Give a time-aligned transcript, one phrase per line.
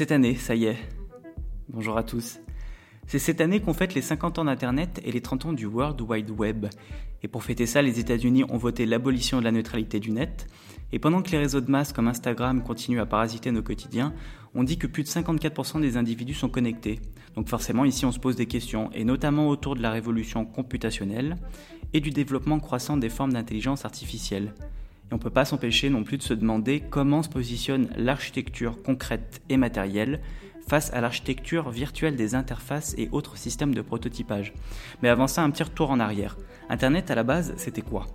[0.00, 0.78] Cette année, ça y est.
[1.68, 2.40] Bonjour à tous.
[3.06, 6.00] C'est cette année qu'on fête les 50 ans d'Internet et les 30 ans du World
[6.00, 6.68] Wide Web.
[7.22, 10.46] Et pour fêter ça, les États-Unis ont voté l'abolition de la neutralité du net.
[10.90, 14.14] Et pendant que les réseaux de masse comme Instagram continuent à parasiter nos quotidiens,
[14.54, 16.98] on dit que plus de 54% des individus sont connectés.
[17.34, 21.36] Donc forcément, ici, on se pose des questions, et notamment autour de la révolution computationnelle
[21.92, 24.54] et du développement croissant des formes d'intelligence artificielle.
[25.10, 28.80] Et on ne peut pas s'empêcher non plus de se demander comment se positionne l'architecture
[28.82, 30.20] concrète et matérielle
[30.68, 34.54] face à l'architecture virtuelle des interfaces et autres systèmes de prototypage.
[35.02, 36.36] Mais avant ça, un petit retour en arrière.
[36.68, 38.06] Internet à la base, c'était quoi?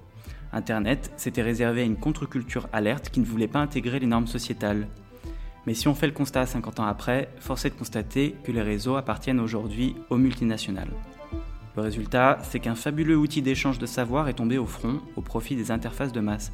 [0.53, 4.87] Internet, c'était réservé à une contre-culture alerte qui ne voulait pas intégrer les normes sociétales.
[5.65, 8.61] Mais si on fait le constat 50 ans après, force est de constater que les
[8.61, 10.93] réseaux appartiennent aujourd'hui aux multinationales.
[11.75, 15.57] Le résultat, c'est qu'un fabuleux outil d'échange de savoir est tombé au front au profit
[15.57, 16.53] des interfaces de masse.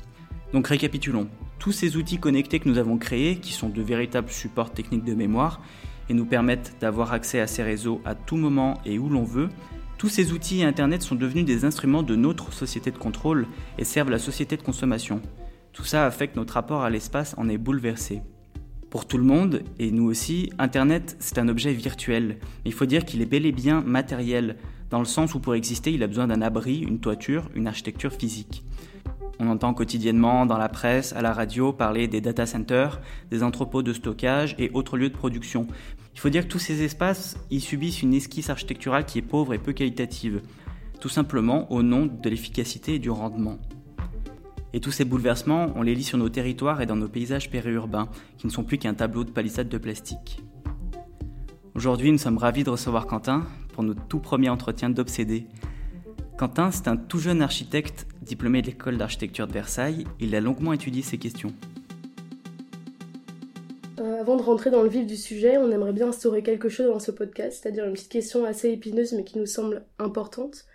[0.53, 1.27] Donc récapitulons.
[1.59, 5.13] Tous ces outils connectés que nous avons créés, qui sont de véritables supports techniques de
[5.13, 5.61] mémoire,
[6.09, 9.49] et nous permettent d'avoir accès à ces réseaux à tout moment et où l'on veut,
[9.97, 13.85] tous ces outils et Internet sont devenus des instruments de notre société de contrôle et
[13.85, 15.21] servent la société de consommation.
[15.73, 18.21] Tout ça a fait que notre rapport à l'espace en est bouleversé.
[18.89, 22.39] Pour tout le monde, et nous aussi, Internet, c'est un objet virtuel.
[22.65, 24.57] Il faut dire qu'il est bel et bien matériel,
[24.89, 28.11] dans le sens où pour exister, il a besoin d'un abri, une toiture, une architecture
[28.11, 28.65] physique.
[29.39, 33.81] On entend quotidiennement dans la presse, à la radio, parler des data centers, des entrepôts
[33.81, 35.67] de stockage et autres lieux de production.
[36.13, 39.53] Il faut dire que tous ces espaces y subissent une esquisse architecturale qui est pauvre
[39.53, 40.41] et peu qualitative,
[40.99, 43.57] tout simplement au nom de l'efficacité et du rendement.
[44.73, 48.09] Et tous ces bouleversements, on les lit sur nos territoires et dans nos paysages périurbains,
[48.37, 50.43] qui ne sont plus qu'un tableau de palissade de plastique.
[51.73, 55.47] Aujourd'hui, nous sommes ravis de recevoir Quentin pour notre tout premier entretien d'Obsédé,
[56.41, 60.05] Quentin, c'est un tout jeune architecte diplômé de l'école d'architecture de Versailles.
[60.19, 61.53] Il a longuement étudié ces questions.
[63.99, 66.87] Euh, avant de rentrer dans le vif du sujet, on aimerait bien instaurer quelque chose
[66.87, 70.65] dans ce podcast, c'est-à-dire une petite question assez épineuse mais qui nous semble importante.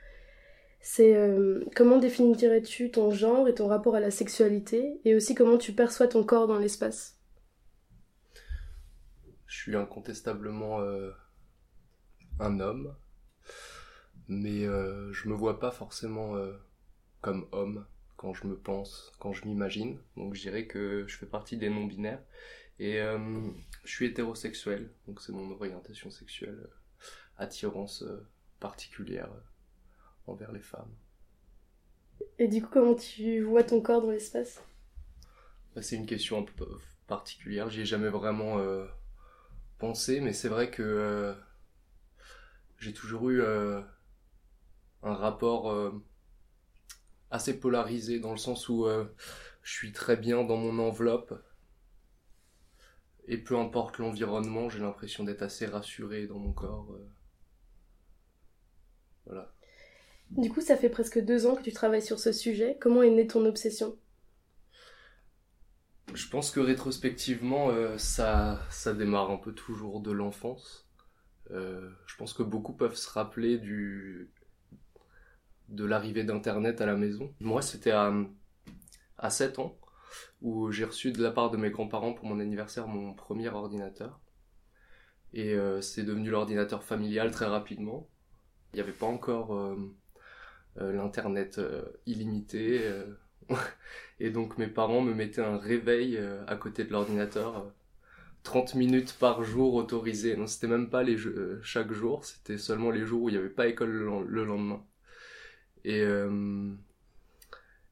[0.80, 5.58] C'est euh, comment définirais-tu ton genre et ton rapport à la sexualité et aussi comment
[5.58, 7.18] tu perçois ton corps dans l'espace?
[9.46, 11.10] Je suis incontestablement euh,
[12.38, 12.94] un homme
[14.28, 16.52] mais euh, je me vois pas forcément euh,
[17.26, 17.84] comme homme
[18.16, 19.98] quand je me pense, quand je m'imagine.
[20.16, 22.22] Donc je dirais que je fais partie des non-binaires
[22.78, 23.18] et euh,
[23.82, 26.68] je suis hétérosexuel, donc c'est mon orientation sexuelle,
[27.36, 28.04] attirance
[28.60, 29.28] particulière
[30.28, 30.94] envers les femmes.
[32.38, 34.62] Et du coup, comment tu vois ton corps dans l'espace?
[35.74, 38.60] Bah, C'est une question un peu particulière, j'y ai jamais vraiment
[39.78, 41.34] pensé, mais c'est vrai que
[42.78, 43.84] j'ai toujours eu un
[45.02, 45.90] rapport euh,
[47.30, 49.04] assez polarisé dans le sens où euh,
[49.62, 51.34] je suis très bien dans mon enveloppe
[53.28, 56.92] et peu importe l'environnement, j'ai l'impression d'être assez rassuré dans mon corps.
[56.92, 57.08] Euh.
[59.26, 59.52] Voilà.
[60.30, 62.76] Du coup, ça fait presque deux ans que tu travailles sur ce sujet.
[62.80, 63.98] Comment est née ton obsession?
[66.14, 70.88] Je pense que rétrospectivement, ça, ça démarre un peu toujours de l'enfance.
[71.50, 74.30] je pense que beaucoup peuvent se rappeler du,
[75.68, 77.32] de l'arrivée d'Internet à la maison.
[77.40, 78.12] Moi, c'était à,
[79.18, 79.76] à 7 ans
[80.42, 84.20] où j'ai reçu de la part de mes grands-parents pour mon anniversaire mon premier ordinateur.
[85.32, 88.08] Et euh, c'est devenu l'ordinateur familial très rapidement.
[88.72, 89.76] Il n'y avait pas encore euh,
[90.78, 91.60] euh, l'Internet
[92.06, 92.90] illimité.
[94.20, 97.72] et donc mes parents me mettaient un réveil à côté de l'ordinateur.
[98.44, 100.36] 30 minutes par jour autorisé.
[100.36, 101.16] Non, c'était même pas les
[101.62, 103.90] chaque jour, c'était seulement les jours où il n'y avait pas école
[104.28, 104.84] le lendemain.
[105.86, 106.74] Et, euh,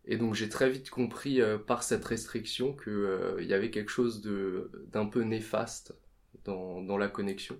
[0.04, 3.90] et donc j'ai très vite compris euh, par cette restriction qu'il euh, y avait quelque
[3.90, 4.20] chose
[4.92, 5.94] d'un peu néfaste
[6.44, 7.56] dans, dans la connexion.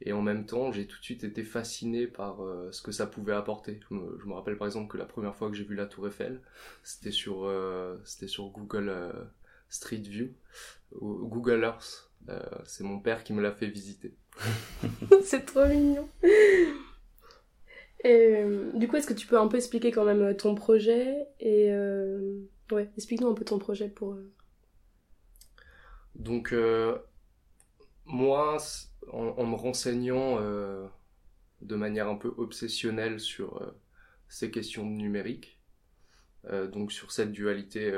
[0.00, 2.38] Et en même temps, j'ai tout de suite été fasciné par
[2.70, 3.80] ce que ça pouvait apporter.
[3.90, 6.40] Je me, rappelle par exemple que la première fois que j'ai vu la Tour Eiffel,
[6.82, 7.52] c'était sur,
[8.04, 9.12] sur Google
[9.68, 10.30] Street View,
[10.92, 12.10] ou Google Earth.
[12.64, 14.14] c'est mon père qui me l'a fait visiter.
[15.22, 16.08] c'est trop mignon.
[18.04, 21.28] Euh, du coup, est-ce que tu peux un peu expliquer quand même euh, ton projet
[21.40, 22.40] et euh,
[22.70, 24.16] ouais, explique-nous un peu ton projet pour.
[26.14, 26.54] Donc
[28.04, 28.56] moi,
[29.12, 33.72] en, me renseignant de manière un peu obsessionnelle sur
[34.28, 35.60] ces questions numériques,
[36.72, 37.92] donc sur cette dualité,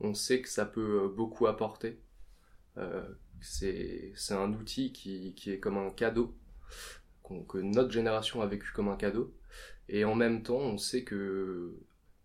[0.00, 2.00] on sait que ça peut beaucoup apporter.
[3.40, 6.34] c'est un outil qui, qui est comme un cadeau
[7.22, 9.34] que notre génération a vécu comme un cadeau.
[9.88, 11.74] Et en même temps, on sait que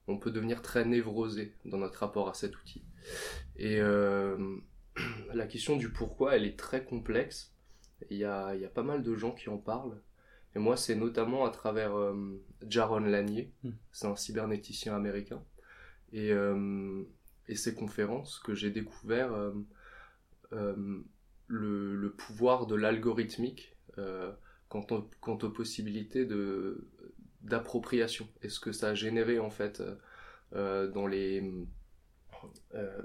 [0.08, 2.84] on peut devenir très névrosé dans notre rapport à cet outil.
[3.58, 4.38] Et euh,
[5.34, 7.54] la question du pourquoi, elle est très complexe.
[8.10, 10.00] Il y a, il y a pas mal de gens qui en parlent.
[10.56, 13.72] Et moi, c'est notamment à travers euh, Jaron Lanier, Mm.
[13.92, 15.44] c'est un cybernéticien américain,
[16.14, 17.04] et, euh,
[17.48, 19.52] et ses conférences que j'ai découvert euh,
[20.54, 21.04] euh,
[21.48, 24.32] le, le pouvoir de l'algorithmique euh,
[24.70, 26.88] quant, au- quant aux possibilités de
[27.42, 29.96] d'appropriation et ce que ça a généré en fait euh,
[30.56, 31.44] euh, dans les
[32.76, 33.02] euh,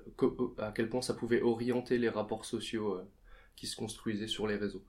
[0.59, 3.01] à quel point ça pouvait orienter les rapports sociaux
[3.57, 4.85] qui se construisaient sur les réseaux.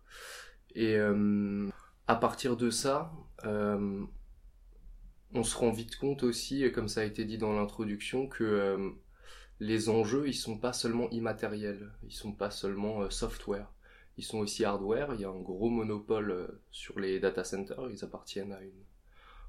[0.76, 0.98] Et
[2.08, 3.14] à partir de ça,
[5.34, 8.94] on se rend vite compte aussi, comme ça a été dit dans l'introduction, que
[9.60, 13.73] les enjeux, ils sont pas seulement immatériels, ils sont pas seulement software,
[14.18, 15.14] ils sont aussi hardware.
[15.16, 18.58] Il y a un gros monopole euh, sur les data centers, ils appartiennent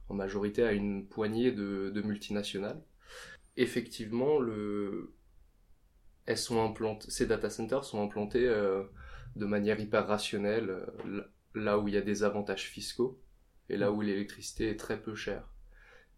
[0.09, 2.83] en majorité à une poignée de, multinationales.
[3.57, 5.15] Effectivement, le,
[6.27, 8.85] elles sont implantées, ces data centers sont implantés euh,
[9.37, 11.25] de manière hyper rationnelle, euh,
[11.55, 13.21] là- où il y a des avantages fiscaux
[13.69, 15.49] et là où l'électricité est très peu chère.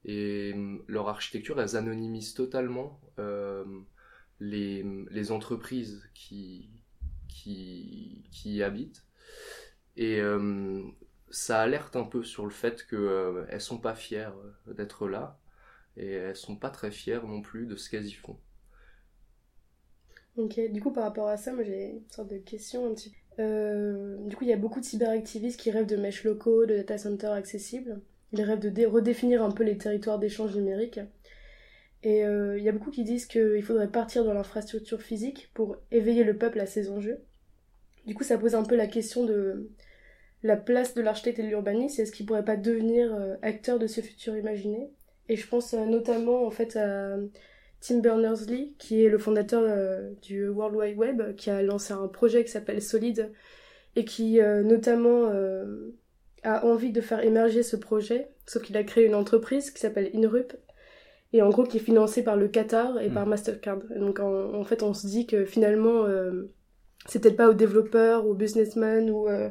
[0.05, 3.01] Et hum, leur architecture, elles anonymisent totalement
[4.41, 6.71] les entreprises qui,
[7.37, 9.05] qui, qui y habitent.
[9.97, 10.83] Et euh,
[11.31, 14.35] ça alerte un peu sur le fait qu'elles ne sont pas fières
[14.69, 15.39] euh, d'être là
[15.97, 18.39] et elles sont pas très fières non plus de ce qu'elles y font.
[20.37, 23.11] Ok, du coup, par rapport à ça, moi j'ai une sorte de question un petit
[23.11, 23.43] peu.
[23.43, 26.77] Euh, du coup, il y a beaucoup de cyberactivistes qui rêvent de mèches locaux, de
[26.77, 28.01] data centers accessibles.
[28.33, 31.01] Ils rêvent de dé- redéfinir un peu les territoires d'échange numérique.
[32.03, 35.77] Et euh, il y a beaucoup qui disent qu'il faudrait partir dans l'infrastructure physique pour
[35.91, 37.19] éveiller le peuple à ces enjeux.
[38.07, 39.71] Du coup, ça pose un peu la question de
[40.43, 41.99] la place de l'architecte et de l'urbaniste.
[41.99, 44.91] Est-ce qu'il pourrait pas devenir euh, acteur de ce futur imaginé?
[45.29, 47.17] Et je pense euh, notamment en fait à
[47.81, 52.09] Tim Berners-Lee, qui est le fondateur euh, du World Wide Web, qui a lancé un
[52.09, 53.33] projet qui s'appelle Solid
[53.95, 55.95] et qui euh, notamment euh,
[56.43, 60.11] a envie de faire émerger ce projet, sauf qu'il a créé une entreprise qui s'appelle
[60.15, 60.55] Inrup
[61.37, 63.15] et en gros qui est financée par le Qatar et Mm.
[63.15, 63.79] par Mastercard.
[63.95, 66.53] Et donc en, en fait on se dit que finalement euh,
[67.07, 69.51] c'est peut-être pas aux développeurs, aux businessmen ou euh,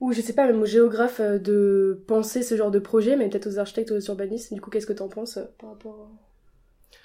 [0.00, 3.28] ou je sais pas même aux géographes euh, de penser ce genre de projet, mais
[3.28, 4.52] peut-être aux architectes ou aux urbanistes.
[4.54, 6.10] Du coup qu'est-ce que t'en penses euh, par rapport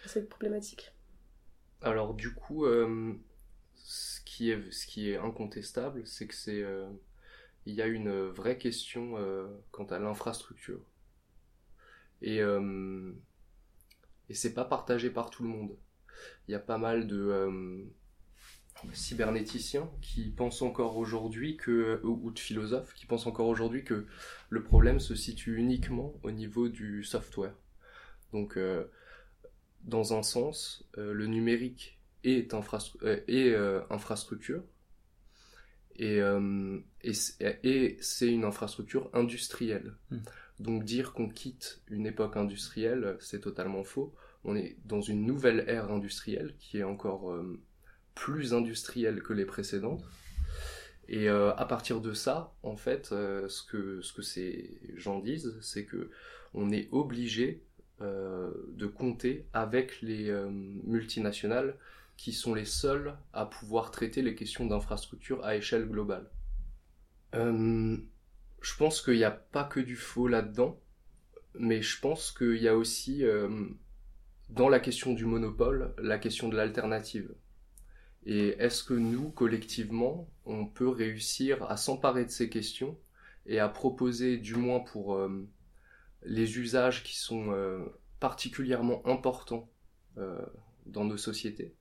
[0.05, 0.93] à cette problématique?
[1.81, 3.13] Alors du coup, euh,
[3.75, 6.63] ce, qui est, ce qui est incontestable, c'est que c'est
[7.65, 9.15] il y a une vraie question
[9.71, 10.79] quant à l'infrastructure.
[12.21, 13.12] Et, euh,
[14.29, 15.75] et c'est pas partagé par tout le monde.
[16.47, 17.83] Il y a pas mal de euh,
[18.94, 24.06] cybernéticiens qui pensent encore aujourd'hui que, ou de philosophes qui pensent encore aujourd'hui que
[24.50, 27.53] le problème se situe uniquement au niveau du software.
[28.31, 28.85] Donc, euh,
[29.83, 33.56] dans un sens, euh, le numérique est, infrastru- est,
[33.91, 34.63] infrastructure
[35.97, 36.21] et,
[38.01, 39.94] c'est une infrastructure industrielle.
[40.11, 40.18] Mm.
[40.59, 44.14] Donc dire qu'on quitte une époque industrielle, c'est totalement faux.
[44.44, 47.59] On est dans une nouvelle ère industrielle qui est encore euh,
[48.14, 50.04] plus industrielle que les précédentes.
[51.07, 55.19] Et euh, à partir de ça, en fait, euh, ce que ce que ces gens
[55.19, 56.09] disent, c'est que
[56.54, 57.62] on est obligé
[58.02, 60.30] de compter avec les
[60.83, 61.78] multinationales
[62.18, 66.30] qui sont les seuls à pouvoir traiter les questions d'infrastructure à échelle globale.
[68.66, 70.81] Je pense qu'il n'y a pas que du faux là-dedans,
[71.54, 73.68] mais je pense qu'il y a aussi, euh,
[74.50, 77.31] dans la question du monopole, la question de l'alternative.
[78.26, 82.98] Et est-ce que nous, collectivement, on peut réussir à s'emparer de ces questions
[83.45, 85.48] et à proposer, du moins pour euh,
[86.24, 87.86] les usages qui sont euh,
[88.19, 89.69] particulièrement importants
[90.88, 91.76] dans nos sociétés,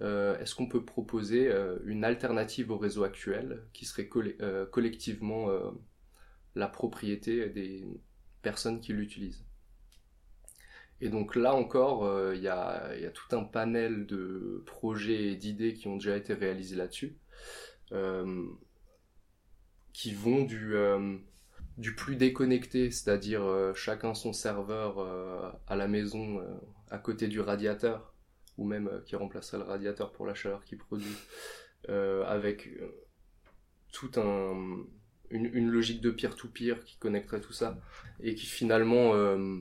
[0.00, 1.50] est-ce qu'on peut proposer
[1.86, 4.36] une alternative au réseau actuel qui serait colle-
[4.70, 5.48] collectivement
[6.54, 7.84] la propriété des
[8.42, 9.44] personnes qui l'utilisent.
[11.00, 15.74] Et donc là encore, euh, il y, a, tout un panel de projets et d'idées
[15.74, 17.16] qui ont déjà été réalisés là-dessus,
[17.92, 18.46] euh,
[19.92, 21.16] qui vont du, euh,
[21.78, 24.98] du plus déconnecté, c'est-à-dire chacun son serveur
[25.66, 26.40] à la maison
[26.90, 28.14] à côté du radiateur,
[28.56, 31.16] ou même qui remplacerait le radiateur pour la chaleur qu'il produit,
[31.88, 32.70] avec
[33.92, 34.86] tout un
[35.30, 37.78] une, logique de peer-to-peer qui connecterait tout ça
[38.20, 39.58] et qui finalement euh,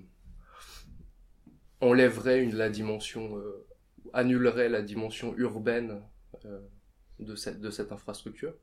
[1.81, 3.65] enlèverait une, la dimension, euh,
[4.13, 6.01] annulerait la dimension urbaine
[6.45, 6.59] euh,
[7.19, 8.53] de, cette, de cette infrastructure.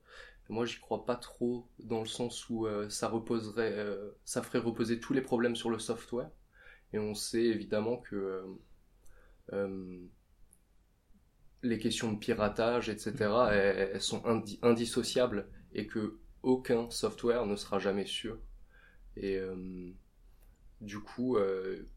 [0.48, 5.12] Moi, j'y crois pas trop dans le sens où ça reposerait, ça ferait reposer tous
[5.12, 6.28] les problèmes sur le software.
[6.92, 8.44] Et on sait évidemment que
[11.62, 13.14] les questions de piratage, etc.,
[13.52, 14.24] elles, sont
[14.62, 18.38] indissociables et que aucun software ne sera jamais sûr.
[19.16, 19.54] Et euh,
[20.80, 21.88] du coup, euh,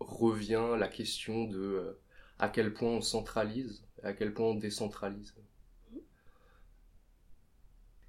[0.00, 2.00] revient la question de euh,
[2.38, 5.34] à quel point on centralise, à quel point on décentralise.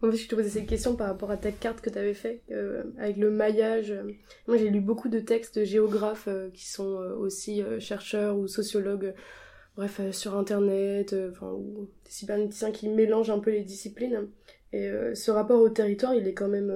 [0.02, 2.14] En fait, je te posais cette question par rapport à ta carte que tu avais
[2.14, 2.44] fait
[2.98, 3.94] avec le maillage.
[4.48, 9.14] Moi, j'ai lu beaucoup de textes géographes qui sont aussi chercheurs ou sociologues
[9.76, 14.28] bref, euh, sur internet, euh, enfin, ou des cybernéticiens qui mélangent un peu les disciplines.
[14.74, 16.74] Et euh, ce rapport au territoire, il est quand même.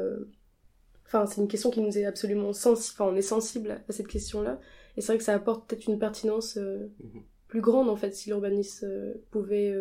[1.06, 2.96] Enfin, c'est une question qui nous est absolument sensible.
[2.96, 4.60] Enfin, on est sensible à cette question-là.
[4.96, 7.24] Et c'est vrai que ça apporte peut-être une pertinence mhm.
[7.48, 8.88] plus grande, en fait, si l'urbanisme
[9.32, 9.74] pouvait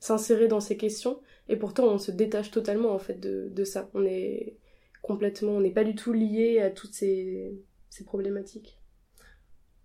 [0.00, 1.20] s'insérer dans ces questions.
[1.48, 3.90] Et pourtant, on se détache totalement, en fait, de, de ça.
[3.94, 4.56] On est
[5.02, 5.52] complètement.
[5.52, 7.58] On n'est pas du tout lié à toutes ces,
[7.90, 8.80] ces problématiques.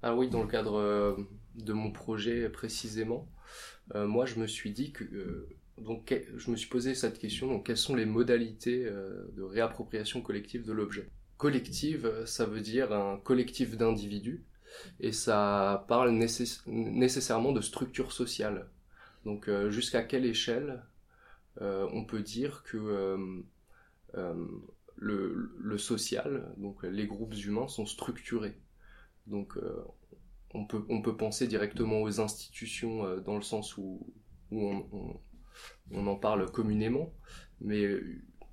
[0.01, 1.17] Ah oui, dans le cadre
[1.57, 3.27] de mon projet précisément,
[3.95, 7.47] euh, moi je me suis dit que euh, donc je me suis posé cette question
[7.47, 11.09] donc quelles sont les modalités euh, de réappropriation collective de l'objet?
[11.37, 14.43] Collective, ça veut dire un collectif d'individus
[14.99, 16.11] et ça parle
[16.65, 18.67] nécessairement de structure sociale.
[19.23, 20.81] Donc jusqu'à quelle échelle
[21.61, 23.43] on peut dire que
[24.95, 28.57] le, social, donc les groupes humains sont structurés.
[29.27, 29.55] Donc
[30.53, 33.99] on peut, penser directement aux institutions euh, dans le sens où,
[34.51, 35.19] on,
[35.93, 37.13] en parle communément,
[37.61, 37.85] mais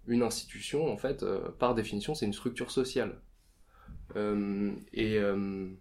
[0.07, 3.21] une institution, en fait, euh, par définition, c'est une structure sociale.
[4.17, 5.77] Euh, et il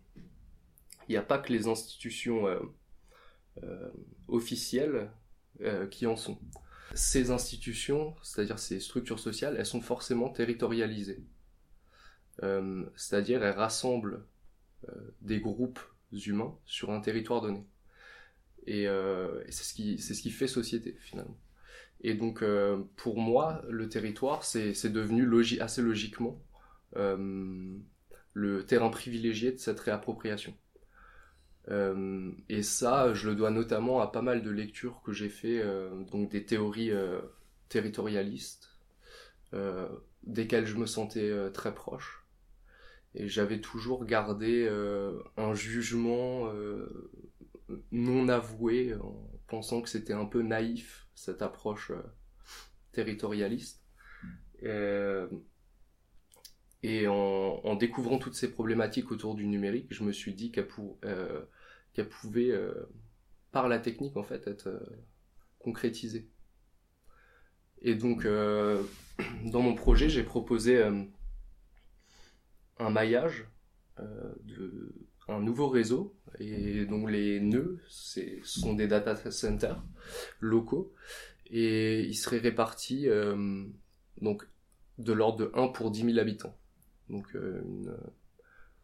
[1.10, 2.46] n'y a pas que les institutions
[4.28, 5.12] officielles
[5.92, 6.40] qui en sont.
[6.96, 11.24] Ces institutions, c'est-à-dire ces structures sociales, elles sont forcément territorialisées.
[12.96, 14.26] c'est-à-dire elles rassemblent
[15.22, 15.80] des groupes
[16.12, 17.66] humains sur un territoire donné.
[18.68, 21.38] Et, euh, c'est ce qui c'est ce qui fait société finalement.
[22.02, 25.28] Et donc euh, pour moi, le territoire c'est devenu
[25.62, 26.42] assez logiquement
[26.96, 27.78] euh,
[28.34, 30.56] le terrain privilégié de cette réappropriation.
[32.50, 35.64] et ça, je le dois notamment à pas mal de lectures que j'ai fait,
[36.12, 36.92] donc des théories
[37.70, 38.70] territorialistes,
[40.24, 42.24] desquelles je me sentais très proche
[43.16, 47.12] et j'avais toujours gardé euh, un jugement euh,
[47.92, 52.02] non avoué en pensant que c'était un peu naïf cette approche euh,
[52.92, 53.84] territorialiste.
[56.84, 62.52] Et en, découvrant toutes ces problématiques autour du numérique je me suis dit qu'elle pouvait
[63.52, 64.70] par la technique en fait être
[65.60, 66.30] concrétisée.
[67.82, 70.82] Et donc dans mon projet j'ai proposé
[72.80, 73.48] un maillage
[74.00, 74.94] euh, de
[75.28, 79.82] un nouveau réseau et donc les nœuds ce sont des data centers
[80.40, 80.94] locaux
[81.48, 83.66] et ils seraient répartis euh,
[84.22, 84.48] donc
[84.98, 86.58] de l'ordre de 1 pour 10 000 habitants
[87.10, 87.62] donc euh,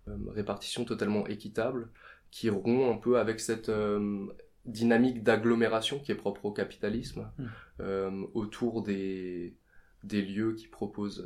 [0.08, 1.90] une répartition totalement équitable
[2.32, 3.72] qui rompt un peu avec cette
[4.66, 7.32] dynamique d'agglomération qui est propre au capitalisme
[7.80, 8.26] mmh.
[8.34, 9.56] autour des,
[10.04, 11.26] des lieux qui proposent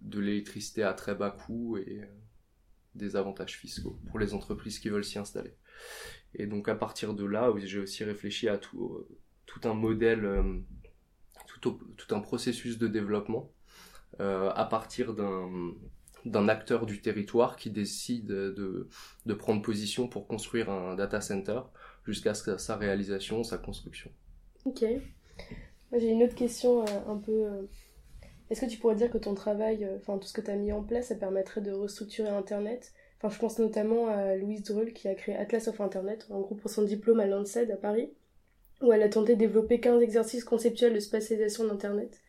[0.00, 2.06] de l'électricité à très bas coût et euh,
[2.94, 5.54] des avantages fiscaux pour les entreprises qui veulent s'y installer.
[6.34, 10.58] Et donc à partir de là, j'ai aussi réfléchi à tout, euh, un modèle, euh,
[11.60, 11.78] tout,
[12.10, 13.52] un processus de développement
[14.18, 15.72] à partir d'un
[16.24, 18.88] d'un acteur du territoire qui décide de,
[19.26, 21.60] de prendre position pour construire un data center
[22.04, 24.10] jusqu'à sa réalisation, sa construction.
[24.64, 24.84] Ok.
[25.92, 27.68] J'ai une autre question un peu
[28.50, 30.56] est-ce que tu pourrais dire que ton travail, euh, enfin tout ce que tu as
[30.56, 32.92] mis en place, ça permettrait de restructurer Internet?
[33.18, 36.54] Enfin, je pense notamment à Louise Drull qui a créé Atlas of Internet, en gros
[36.54, 38.10] pour son diplôme à l'ANSED à Paris,
[38.82, 42.20] où elle a tenté de développer 15 exercices conceptuels de spatialisation d'Internet.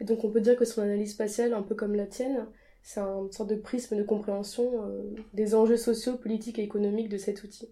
[0.00, 2.46] Et donc on peut dire que son analyse spatiale, un peu comme la tienne,
[2.82, 7.18] c'est une sorte de prisme de compréhension euh, des enjeux sociaux, politiques et économiques de
[7.18, 7.68] cet outil.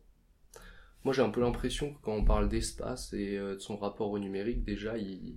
[1.05, 4.11] Moi, j'ai un peu l'impression que quand on parle d'espace et euh, de son rapport
[4.11, 5.37] au numérique, déjà, il,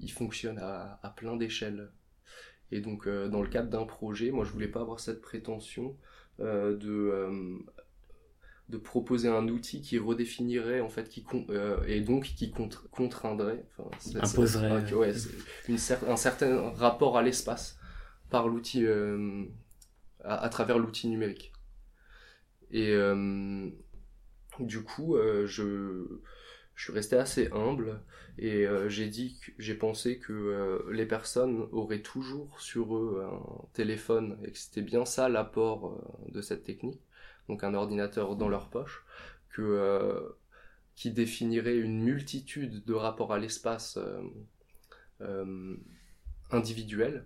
[0.00, 1.90] il fonctionne à, à plein d'échelles.
[2.72, 5.96] Et donc, euh, dans le cadre d'un projet, moi, je voulais pas avoir cette prétention
[6.40, 7.56] euh, de
[8.68, 11.24] de proposer un outil qui redéfinirait en fait qui
[11.86, 12.52] et donc qui
[12.90, 13.64] contraindrait
[14.16, 15.12] imposerait ouais,
[15.68, 17.78] une un certain rapport à l'espace
[18.28, 18.84] par l'outil
[20.24, 21.52] à, à, travers l'outil numérique
[22.72, 22.92] et
[24.60, 26.20] du coup, euh, je,
[26.76, 28.02] suis resté assez humble
[28.38, 33.66] et euh, j'ai dit, j'ai pensé que euh, les personnes auraient toujours sur eux un
[33.72, 35.98] téléphone et que c'était bien ça l'apport
[36.28, 37.00] de cette technique,
[37.48, 39.04] donc un ordinateur dans leur poche,
[40.94, 43.98] qui définirait une multitude de rapports à l'espace
[46.50, 47.24] individuels,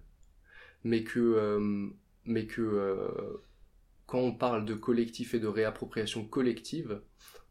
[0.85, 1.91] mais que,
[2.25, 3.41] mais que
[4.11, 7.01] quand on parle de collectif et de réappropriation collective,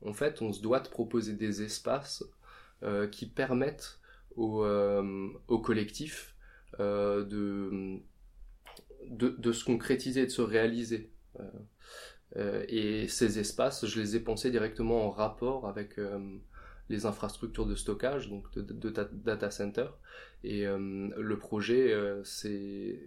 [0.05, 2.25] en fait, on se doit de proposer des espaces
[2.83, 4.01] euh, qui permettent
[4.35, 5.29] au, euh,
[5.63, 6.35] collectif
[6.81, 8.01] euh, de,
[9.53, 11.13] se concrétiser, de se réaliser.
[12.67, 15.95] et ces espaces, je les ai pensés directement en rapport avec
[16.89, 18.89] les infrastructures de stockage, donc de, de
[19.23, 19.87] data center.
[20.43, 22.99] Et le projet, c'est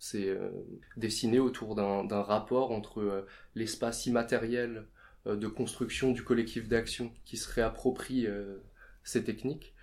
[0.00, 0.48] c'est euh,
[0.96, 4.86] dessiné autour d'un rapport entre euh, l'espace immatériel
[5.26, 8.26] euh, de construction du collectif d'action qui se réapproprie
[9.04, 9.74] ces techniques,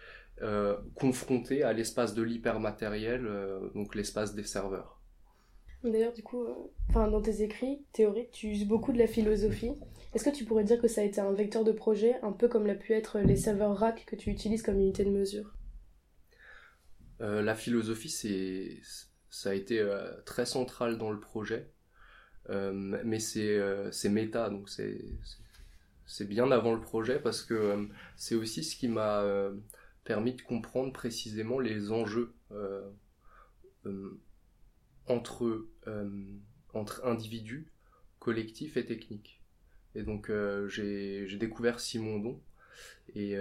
[0.95, 3.27] confronté à l'espace de l'hypermatériel,
[3.73, 5.01] donc l'espace des serveurs.
[5.83, 6.45] D'ailleurs, du coup,
[6.93, 9.73] dans tes écrits théoriques, tu uses beaucoup de la philosophie.
[10.13, 12.47] Est-ce que tu pourrais dire que ça a été un vecteur de projet, un peu
[12.47, 15.55] comme l'a pu être les serveurs rack que tu utilises comme unité de mesure?
[17.19, 18.79] La philosophie, c'est
[19.37, 21.69] ça a été euh, très central dans le projet.
[22.49, 28.63] Euh, mais euh, c'est méta, donc c'est bien avant le projet parce que c'est aussi
[28.63, 29.23] ce qui m'a
[30.05, 32.33] permis de comprendre précisément les enjeux
[35.05, 35.67] entre,
[36.73, 37.71] entre individus,
[38.19, 39.41] collectifs et techniques.
[39.93, 40.31] Et donc
[40.67, 42.41] j'ai découvert Simondon
[43.13, 43.35] et,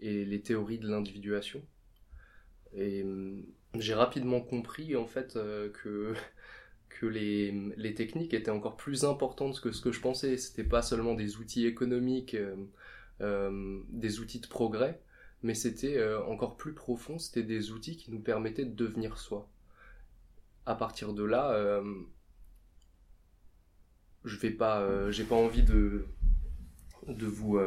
[0.00, 1.62] et les théories de l'individuation.
[2.74, 3.04] Et
[3.80, 6.14] j'ai rapidement compris en fait euh, que
[6.88, 10.38] que les, les, techniques étaient encore plus importantes que ce que je pensais.
[10.38, 12.56] C'était pas seulement des outils économiques, euh,
[13.20, 15.02] euh, des outils de progrès,
[15.42, 17.18] mais c'était encore plus profond.
[17.18, 19.46] C'était des outils qui nous permettaient de devenir soi.
[20.64, 21.82] À partir de là,
[24.24, 26.06] je vais pas, j'ai pas envie de
[27.08, 27.60] de vous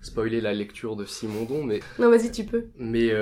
[0.00, 2.68] spoiler la lecture de Simondon, mais non, vas-y, tu peux.
[2.76, 3.12] Mais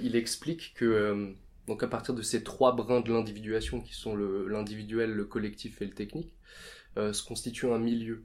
[0.00, 1.36] il explique que
[1.66, 5.86] donc à partir de ces trois brins de l'individuation qui sont l'individuel, le, collectif et
[5.86, 6.32] le technique,
[6.96, 8.24] euh, se constitue un milieu.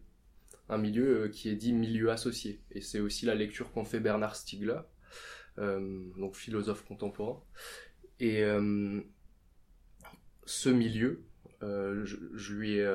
[0.69, 2.61] Un milieu euh, qui est dit milieu associé.
[2.71, 4.79] Et c'est aussi la lecture qu'en fait Bernard Stiegler,
[5.57, 7.41] euh, donc philosophe contemporain.
[8.19, 8.43] Et
[10.45, 11.23] ce milieu,
[11.61, 12.87] je, lui ai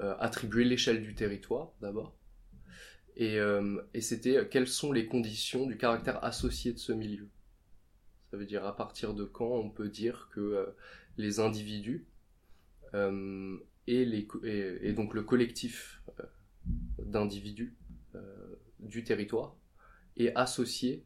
[0.00, 2.16] attribué l'échelle du territoire d'abord.
[3.14, 3.38] Et,
[3.94, 7.28] et c'était quelles sont les conditions du caractère associé de ce milieu?
[8.30, 10.66] Ça veut dire à partir de quand on peut dire que euh,
[11.16, 12.06] les individus
[12.94, 14.28] euh, et, les,
[14.82, 16.24] et, donc le collectif euh,
[17.02, 17.74] d'individus
[18.80, 19.54] du territoire
[20.16, 21.04] est associé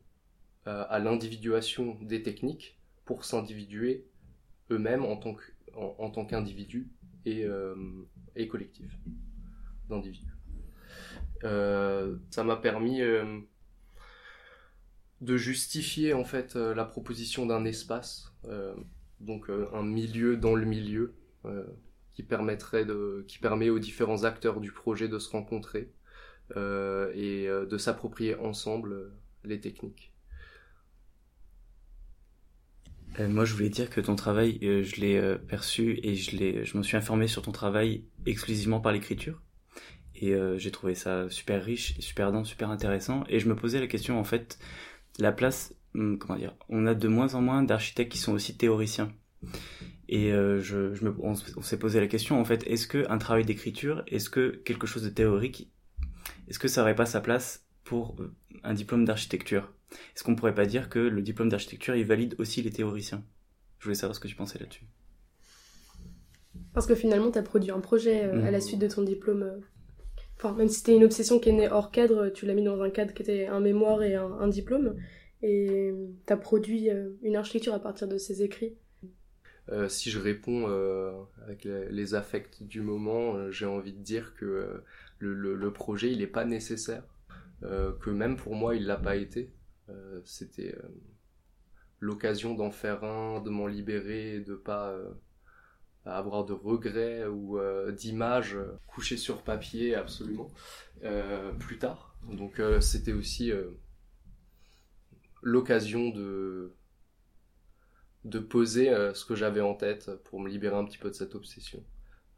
[0.65, 4.07] à l'individuation des techniques pour s'individuer
[4.71, 5.37] eux-mêmes en tant
[5.75, 6.89] en, tant qu'individus
[7.27, 7.45] et,
[8.37, 8.97] et collectif
[9.89, 10.33] d'individus.
[11.43, 13.03] ça m'a permis
[15.23, 18.75] de justifier en fait euh, la proposition d'un espace, euh,
[19.21, 21.15] donc euh, un milieu dans le milieu,
[22.13, 25.91] qui permettrait de, qui permet aux différents acteurs du projet de se rencontrer
[26.55, 29.11] et de s'approprier ensemble
[29.43, 30.13] les techniques.
[33.19, 36.85] moi, je voulais dire que ton travail, je l'ai perçu et je l'ai, je me
[36.85, 39.43] suis informé sur ton travail exclusivement par l'écriture.
[40.15, 43.25] Et j'ai trouvé ça super riche, super dense, super intéressant.
[43.29, 44.61] Et je me posais la question, en fait,
[45.19, 48.57] la place, hum, comment dire, on a de moins en moins d'architectes qui sont aussi
[48.57, 49.13] théoriciens.
[50.09, 53.19] Et euh, je, je me, on, s'est posé la question, en fait, est-ce que un
[53.19, 55.73] travail d'écriture, est-ce que quelque chose de théorique,
[56.49, 59.73] est-ce que ça aurait pas sa place pour euh, un diplôme d'architecture?
[60.15, 63.25] Est-ce qu'on pourrait pas dire que le diplôme d'architecture, il valide aussi les théoriciens?
[63.79, 64.87] Je voulais savoir ce que tu pensais là-dessus.
[66.75, 68.61] Parce que finalement, tu as produit un projet euh, à la mmh.
[68.61, 69.61] suite de ton diplôme
[70.57, 72.91] Même si c'était une obsession qui est née hors cadre, tu l'as mis dans un
[72.91, 74.97] cadre qui était un mémoire et un, diplôme.
[75.43, 75.95] Et
[76.27, 78.77] tu as produit euh, une architecture à partir de ces écrits.
[79.69, 81.13] Euh, si je réponds euh,
[81.45, 84.83] avec les, affects du moment, j'ai envie de dire que
[85.19, 87.05] le, projet, il n'est pas nécessaire.
[87.61, 89.53] que même pour moi, il l'a pas été.
[90.25, 90.75] C'était
[92.01, 94.93] l'occasion d'en faire un, de m'en libérer, de pas
[96.05, 100.51] avoir de regrets ou euh, d'images couchées sur papier absolument
[101.05, 102.17] euh, plus tard.
[102.31, 103.53] Donc euh, c'était aussi
[105.43, 106.73] l'occasion de
[108.25, 111.35] de poser ce que j'avais en tête pour me libérer un petit peu de cette
[111.35, 111.83] obsession.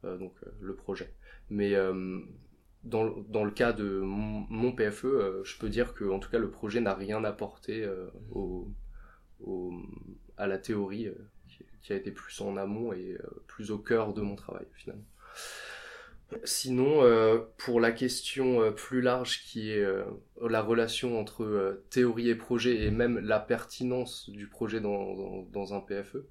[0.03, 1.13] donc le projet.
[1.51, 1.75] Mais
[2.85, 6.51] dans, dans, le cas de mon, PFE, je peux dire que en tout cas le
[6.51, 7.87] projet n'a rien apporté
[10.39, 11.11] à la théorie
[11.85, 15.05] qui a été plus en amont et euh, plus au cœur de mon travail finalement.
[16.43, 17.03] Sinon,
[17.59, 19.87] pour la question plus large qui est
[20.41, 25.81] la relation entre théorie et projet et même la pertinence du projet dans, dans un
[25.81, 26.25] PFE,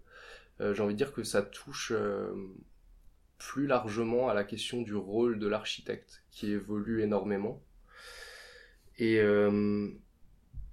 [0.59, 1.93] j'ai envie de dire que ça touche
[3.37, 7.61] plus largement à la question du rôle de l'architecte qui évolue énormément.
[8.97, 9.89] Et, euh,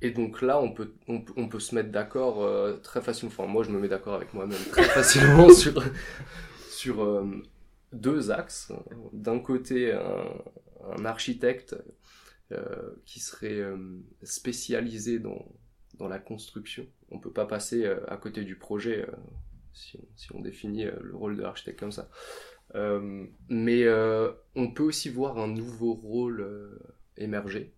[0.03, 3.33] et donc là, on peut, on, peut se mettre d'accord euh, très facilement.
[3.33, 5.83] Enfin, moi, je me mets d'accord avec moi-même très facilement sur,
[6.69, 7.27] sur euh,
[7.93, 8.73] deux axes.
[9.13, 11.77] D'un côté, un, architecte
[13.05, 13.63] qui serait
[14.25, 15.47] spécialisé dans,
[15.99, 16.85] dans la construction.
[17.13, 19.07] On peut pas passer à côté du projet
[19.73, 22.09] si on, si on définit le rôle de l'architecte comme ça.
[22.75, 26.79] Euh, mais euh, on peut aussi voir un nouveau rôle euh,
[27.17, 27.73] émerger.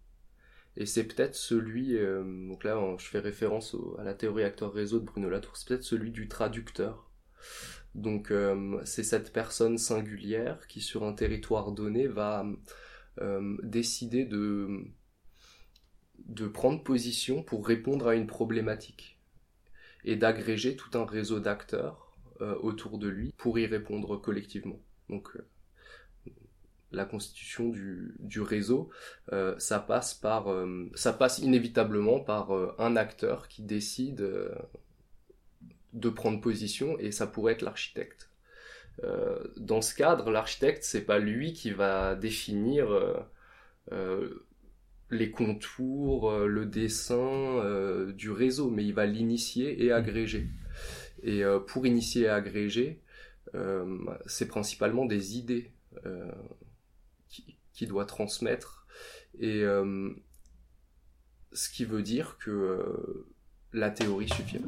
[0.76, 1.98] Et c'est peut-être celui,
[2.48, 6.10] donc là je fais référence à la théorie acteur-réseau de Bruno Latour, c'est peut-être celui
[6.10, 7.10] du traducteur.
[7.94, 8.32] Donc
[8.84, 12.46] c'est cette personne singulière qui sur un territoire donné va
[13.62, 14.86] décider de,
[16.26, 19.20] de prendre position pour répondre à une problématique
[20.04, 24.80] et d'agréger tout un réseau d'acteurs euh, autour de lui pour y répondre collectivement.
[25.08, 25.46] Donc euh,
[26.92, 28.90] la constitution du, réseau,
[29.32, 30.46] euh, ça passe par,
[30.94, 34.26] ça passe inévitablement par un acteur qui décide
[35.92, 38.30] de prendre position et ça pourrait être l'architecte.
[39.56, 42.88] dans ce cadre, l'architecte, c'est pas lui qui va définir
[45.10, 50.48] les contours, le dessin du réseau, mais il va l'initier et agréger.
[51.22, 53.00] Et euh, pour initier et agréger,
[53.54, 55.70] euh, c'est principalement des idées
[56.06, 56.30] euh,
[57.86, 58.86] doit transmettre.
[59.38, 59.62] Et
[61.52, 63.26] ce qui veut dire que
[63.72, 64.60] la théorie suffit.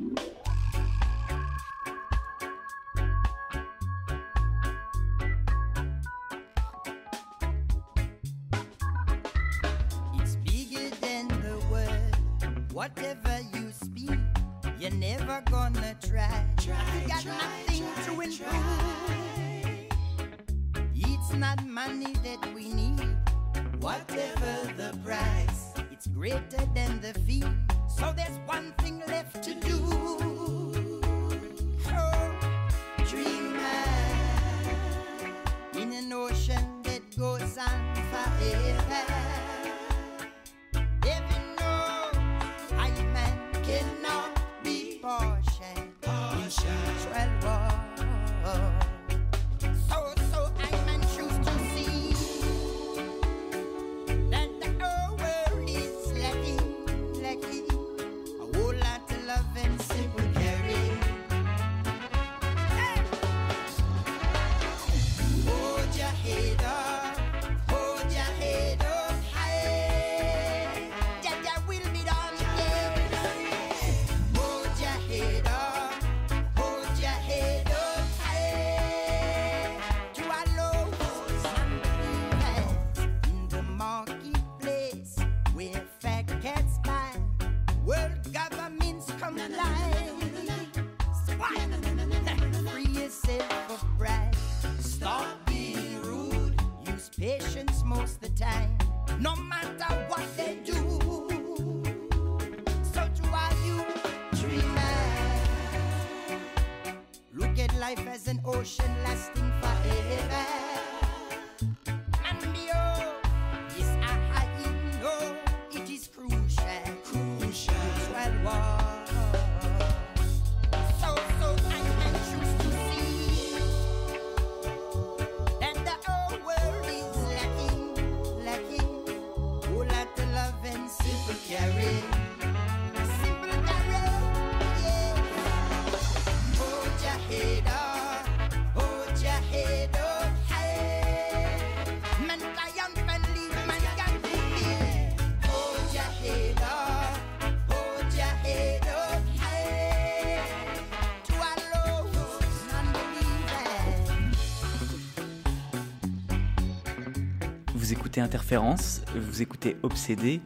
[158.17, 160.41] Interférence, vous écoutez Obsédé,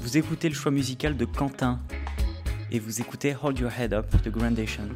[0.00, 1.78] vous écoutez le choix musical de Quentin
[2.72, 4.88] et vous écoutez Hold Your Head Up de Grandation.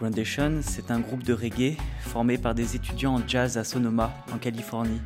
[0.00, 4.38] Grandation, c'est un groupe de reggae formé par des étudiants en jazz à Sonoma, en
[4.38, 5.00] Californie.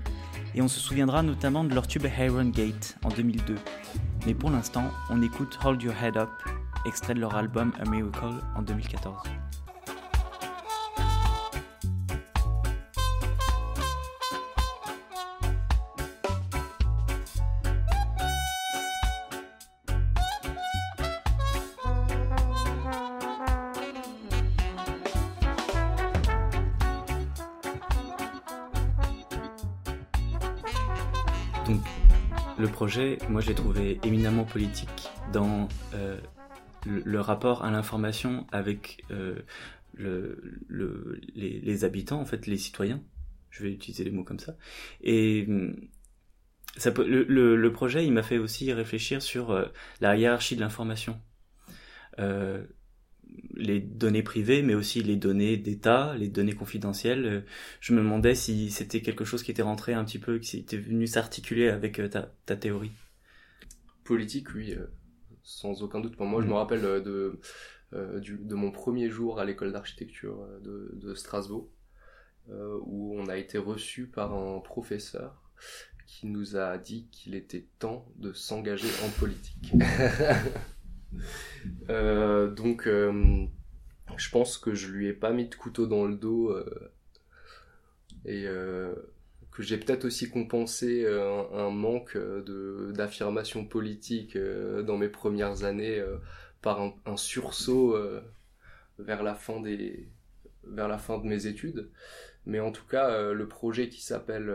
[0.54, 3.56] Et on se souviendra notamment de leur tube Iron Gate en 2002.
[4.26, 6.30] Mais pour l'instant, on écoute Hold Your Head Up,
[6.84, 9.22] extrait de leur album A Miracle en 2014.
[33.28, 36.18] Moi, je l'ai trouvé éminemment politique dans euh,
[36.86, 39.40] le, rapport à l'information avec euh,
[39.94, 43.02] le, le, les, habitants, en fait, les citoyens.
[43.50, 44.56] Je vais utiliser les mots comme ça.
[45.02, 45.46] Et
[46.94, 49.64] peut, le, projet, il m'a fait aussi réfléchir sur euh,
[50.00, 51.20] la hiérarchie de l'information.
[53.56, 57.26] Les données privées, mais aussi les données d'État, les données confidentielles.
[57.26, 57.40] Euh,
[57.80, 60.76] je me demandais si c'était quelque chose qui était rentré un petit peu, qui était
[60.76, 62.92] venu s'articuler avec euh, ta, ta, théorie.
[64.04, 64.76] Politique, oui,
[65.42, 66.16] sans aucun doute.
[66.16, 66.56] Pour moi, je me mm.
[66.56, 67.40] rappelle de,
[68.54, 71.68] mon premier jour à l'école d'architecture de, de, Strasbourg,
[72.48, 75.42] où on a été reçu par un professeur
[76.06, 79.72] qui nous a dit qu'il était temps de s'engager en politique.
[81.90, 83.46] Euh, donc, euh,
[84.16, 86.92] je pense que je lui ai pas mis de couteau dans le dos euh,
[88.24, 88.44] et
[89.50, 96.04] que j'ai peut-être aussi compensé un, manque de d'affirmation politique dans mes premières années
[96.60, 97.96] par un, un sursaut
[98.98, 100.08] vers la fin des
[100.64, 101.88] vers la fin de mes études.
[102.46, 104.52] Mais en tout cas, le projet qui s'appelle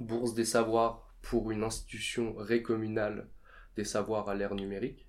[0.00, 3.26] Bourse des savoirs pour une institution récommunale
[3.76, 5.06] des savoirs à l'ère numérique.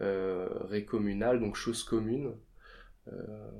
[0.00, 2.34] Euh, récommunale, donc chose commune.
[3.12, 3.50] Euh,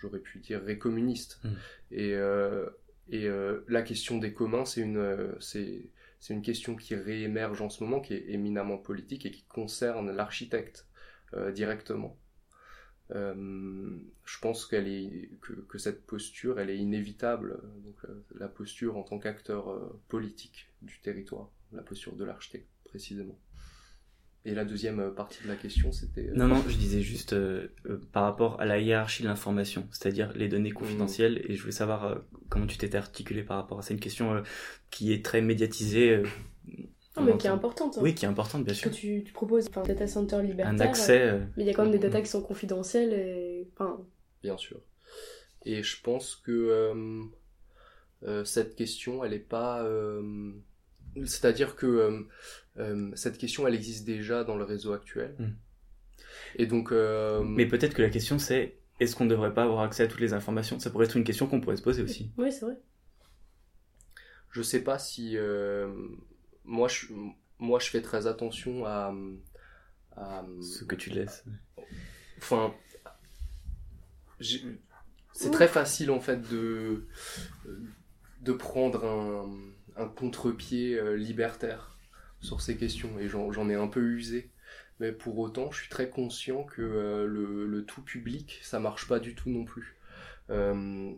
[0.00, 1.40] j'aurais pu dire récommuniste.
[1.42, 1.54] Hmm.
[1.90, 2.68] Et, euh,
[3.08, 3.28] et
[3.68, 8.00] la question des communs, c'est une, c'est, c'est une question qui réémerge en ce moment,
[8.00, 10.86] qui est éminemment politique et qui concerne l'architecte
[11.52, 12.16] directement.
[13.14, 17.60] Euh, je pense qu'elle est que, que, cette posture, elle est inévitable.
[17.84, 23.38] Donc euh, la posture en tant qu'acteur politique du territoire, la posture de l'architecte précisément.
[24.44, 26.30] Et la deuxième partie de la question, c'était...
[26.34, 27.34] Non, non, je disais juste
[28.10, 32.22] par rapport à la hiérarchie de l'information, c'est-à-dire les données confidentielles, et je voulais savoir
[32.48, 33.94] comment tu t'étais articulé par rapport à ça.
[33.94, 34.42] une question
[34.90, 36.22] qui est très médiatisée
[37.16, 37.98] non, mais qui est importante.
[37.98, 38.00] Hein.
[38.02, 38.90] Oui, qui est importante, bien sûr.
[38.90, 40.72] Que tu, tu proposes un data center libertaire.
[40.72, 41.20] Un accès.
[41.20, 43.68] Euh, mais il y a quand même des data qui sont confidentielles et.
[43.74, 44.00] Enfin...
[44.42, 44.80] Bien sûr.
[45.64, 47.22] Et je pense que euh,
[48.24, 49.86] euh, cette question, elle n'est pas.
[51.26, 52.26] C'est-à-dire que
[53.14, 55.34] cette question, elle existe déjà dans le réseau actuel.
[55.38, 55.52] Hmm.
[56.56, 56.92] Et donc.
[56.92, 60.20] Mais peut-être que la question, c'est est-ce qu'on ne devrait pas avoir accès à toutes
[60.20, 60.78] les informations?
[60.78, 62.30] Ça pourrait être une question qu'on pourrait se poser aussi.
[62.38, 62.76] Oui, c'est vrai.
[64.50, 65.36] Je sais pas si
[66.64, 67.06] moi je,
[67.62, 69.14] moi, je fais très attention à,
[70.60, 71.44] ce que tu laisses.
[72.38, 72.74] Enfin,
[74.40, 77.06] c'est très facile en fait de,
[78.40, 79.48] de prendre un,
[79.96, 81.91] un contre-pied euh, libertaire
[82.42, 84.50] sur ces questions et j'en ai un peu usé.
[85.00, 89.18] Mais pour autant, je suis très conscient que euh, le, tout public, ça marche pas
[89.18, 89.96] du tout non plus.
[90.50, 91.12] Euh,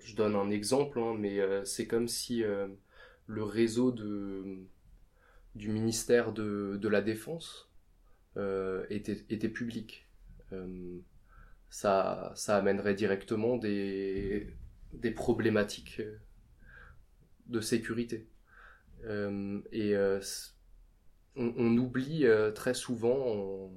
[0.00, 2.42] je donne un exemple, hein, mais c'est comme si
[3.26, 7.70] le réseau du ministère de, la Défense
[8.36, 10.08] euh, était, public.
[10.52, 10.98] Euh,
[11.68, 14.54] ça, ça amènerait directement des
[15.14, 16.02] problématiques
[17.46, 18.26] de sécurité.
[19.04, 19.94] Euh, et
[21.36, 23.70] on, on, oublie très souvent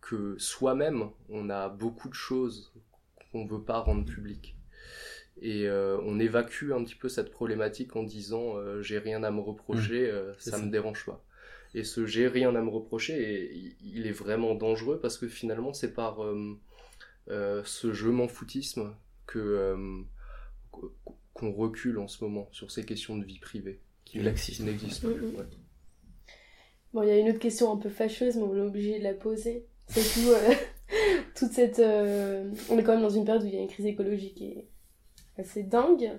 [0.00, 2.72] que soi-même, on a beaucoup de choses
[3.30, 4.56] qu'on ne veut pas rendre publiques.
[5.40, 9.30] Et euh, on évacue un petit peu cette problématique en disant euh, j'ai rien à
[9.30, 10.14] me reprocher, mmh.
[10.14, 11.24] euh, ça, me dérange pas.
[11.74, 15.92] Et ce j'ai rien à me reprocher, il est vraiment dangereux parce que finalement c'est
[15.92, 16.20] par
[17.28, 18.94] ce je m'en foutisme
[19.26, 20.02] que
[21.34, 25.26] qu'on recule en ce moment sur ces questions de vie privée qui, n'existent plus.
[25.26, 25.46] Mmh, mmh.
[26.94, 29.04] Bon, il y a une autre question un peu fâcheuse, mais on est obligé de
[29.04, 29.66] la poser.
[29.88, 30.30] C'est tout,
[31.34, 31.80] toute cette.
[31.80, 34.66] on est quand même dans une période où il y a une crise écologique et
[35.38, 36.10] assez dingue.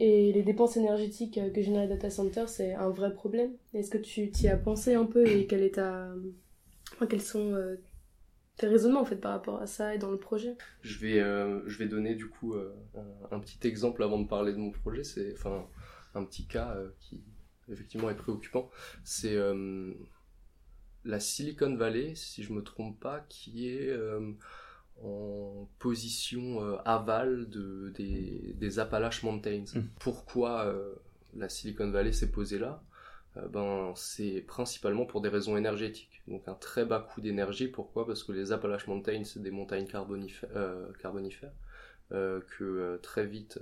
[0.00, 3.52] Et les dépenses énergétiques que génère les data centers, c'est un vrai problème.
[3.74, 6.08] Est-ce que tu t'y as pensé un peu et quel est ta...
[7.08, 7.76] quels sont euh,
[8.56, 10.56] tes raisonnements en fait par rapport à ça et dans le projet?
[10.82, 12.74] Je vais, euh, je vais donner du coup euh,
[13.30, 15.04] un, petit exemple avant de parler de mon projet.
[15.04, 15.64] C'est enfin
[16.14, 17.20] un petit cas qui
[17.70, 18.70] effectivement est préoccupant.
[19.04, 19.36] C'est
[21.04, 23.94] la Silicon Valley, si je me trompe pas, qui est
[25.02, 29.64] en position euh, aval de, des, des Appalaches Mountains.
[29.74, 29.82] Hmm.
[29.98, 30.94] Pourquoi euh,
[31.34, 32.82] la Silicon Valley s'est posée là?
[33.36, 36.22] Euh, ben, c'est principalement pour des raisons énergétiques.
[36.28, 37.66] Donc un très bas coût d'énergie.
[37.68, 38.06] Pourquoi?
[38.06, 40.48] Parce que les Appalaches Mountains, c'est des montagnes carbonifères,
[41.00, 41.52] carbonifères
[42.10, 43.58] que très vite,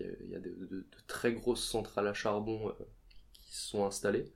[0.00, 2.74] il y, a, de, de, très grosses centrales à charbon
[3.42, 4.32] qui se sont installées,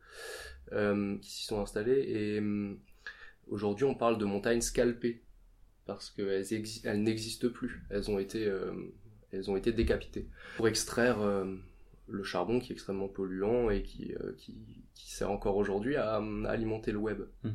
[0.70, 2.04] qui s'y sont installées.
[2.08, 2.78] Et hum,
[3.48, 5.22] aujourd'hui, on parle de montagnes scalpées
[5.86, 6.46] parce qu'elles
[6.84, 7.84] elles n'existent plus.
[7.90, 8.72] Elles ont été, euh,
[9.32, 10.28] elles ont été décapitées.
[10.56, 11.54] Pour extraire euh,
[12.08, 14.56] le charbon qui est extrêmement polluant et qui, qui,
[14.94, 16.16] sert encore aujourd'hui à,
[16.46, 17.22] alimenter le web.
[17.42, 17.50] Hmm.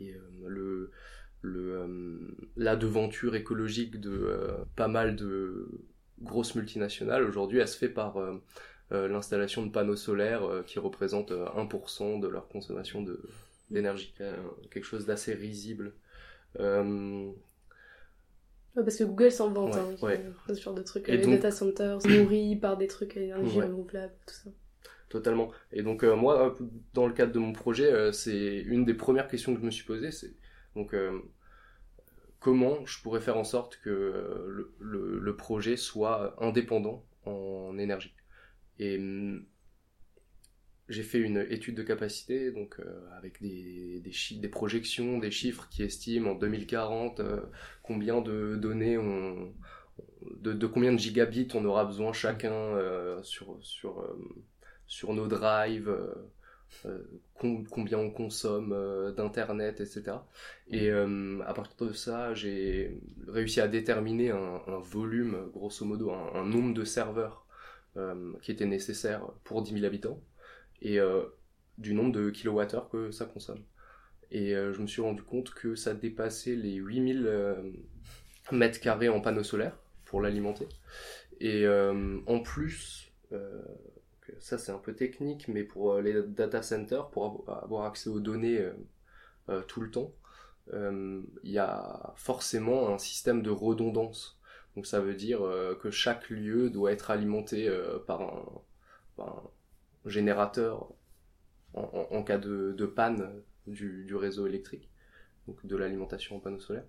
[0.00, 0.14] Et
[0.46, 0.90] le,
[1.40, 4.34] le, la devanture écologique de
[4.76, 5.68] pas mal de
[6.22, 8.16] grosses multinationales, aujourd'hui, elle se fait par
[8.90, 13.04] l'installation de panneaux solaires qui représentent 1% de leur consommation
[13.70, 14.14] d'énergie.
[14.70, 15.92] quelque chose d'assez risible.
[16.60, 17.30] Euh,
[18.74, 19.96] parce que Google s'en vante, hein,
[20.48, 21.08] ce genre de trucs.
[21.08, 24.50] les data centers nourris par des trucs énergie renouvelable, tout ça.
[25.08, 25.50] Totalement.
[25.72, 26.56] Et donc euh, moi,
[26.94, 29.70] dans le cadre de mon projet, euh, c'est une des premières questions que je me
[29.70, 30.32] suis posée, c'est
[30.76, 30.94] donc
[32.40, 38.14] comment je pourrais faire en sorte que le, le, projet soit indépendant en énergie.
[38.78, 39.44] Et hum,
[40.88, 45.82] j'ai fait une étude de capacité, donc euh, avec des, des, projections, des chiffres qui
[45.82, 47.40] estiment en 2040 euh,
[47.82, 49.52] combien de données on,
[50.40, 55.94] de, combien de gigabits on aura besoin chacun euh, sur nos drives,
[57.38, 60.18] combien on consomme d'internet, etc.
[60.68, 66.34] Et à partir de ça, j'ai réussi à déterminer un, un volume, grosso modo, un,
[66.34, 67.46] un nombre de serveurs
[68.42, 70.20] qui était nécessaire pour 10 000 habitants
[70.82, 71.24] et euh,
[71.78, 73.62] du nombre de kilowattheures que ça consomme.
[74.30, 77.54] Et euh, je me suis rendu compte que ça dépassait les 8000 euh,
[78.52, 80.66] mètres carrés en panneaux solaires pour l'alimenter.
[81.40, 83.12] Et en plus,
[84.40, 88.64] ça c'est un peu technique, mais pour les data centers, pour avoir accès aux données
[89.66, 90.12] tout le temps,
[90.72, 94.38] il y a forcément un système de redondance.
[94.76, 95.40] Donc ça veut dire
[95.80, 97.70] que chaque lieu doit être alimenté
[98.06, 98.22] par
[99.18, 99.42] un,
[100.04, 100.88] générateur
[101.74, 104.90] en, cas de, panne du, réseau électrique,
[105.46, 106.86] donc de l'alimentation en panneaux solaires,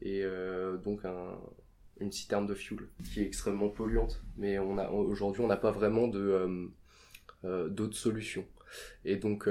[0.00, 1.02] et euh, donc
[2.00, 4.22] une citerne de fuel qui est extrêmement polluante.
[4.36, 6.66] Mais on aujourd'hui on n'a pas vraiment de euh,
[7.44, 8.46] euh, d'autres solutions.
[9.04, 9.48] Et donc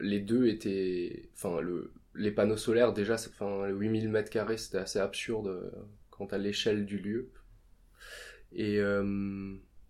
[0.00, 4.98] les deux étaient, enfin le les panneaux solaires déjà, enfin 8000 mètres carrés c'était assez
[4.98, 5.72] absurde
[6.10, 7.30] quant à l'échelle du lieu.
[8.52, 8.80] Et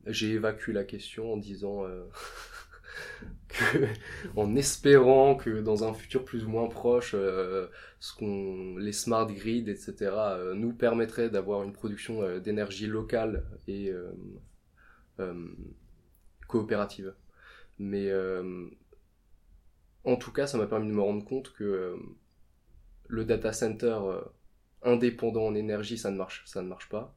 [0.07, 1.85] j'ai évacué la question en disant
[4.37, 7.69] en espérant que dans un futur plus ou moins proche, euh,
[8.79, 13.93] les smart grids, etc., euh, nous permettraient d'avoir une production euh, d'énergie locale et
[16.49, 17.15] coopérative.
[17.79, 18.13] Mais
[20.05, 21.97] en tout cas, ça m'a permis de me rendre compte que
[23.07, 23.99] le data center
[24.83, 27.17] indépendant en énergie, ça ne marche, ça ne marche pas.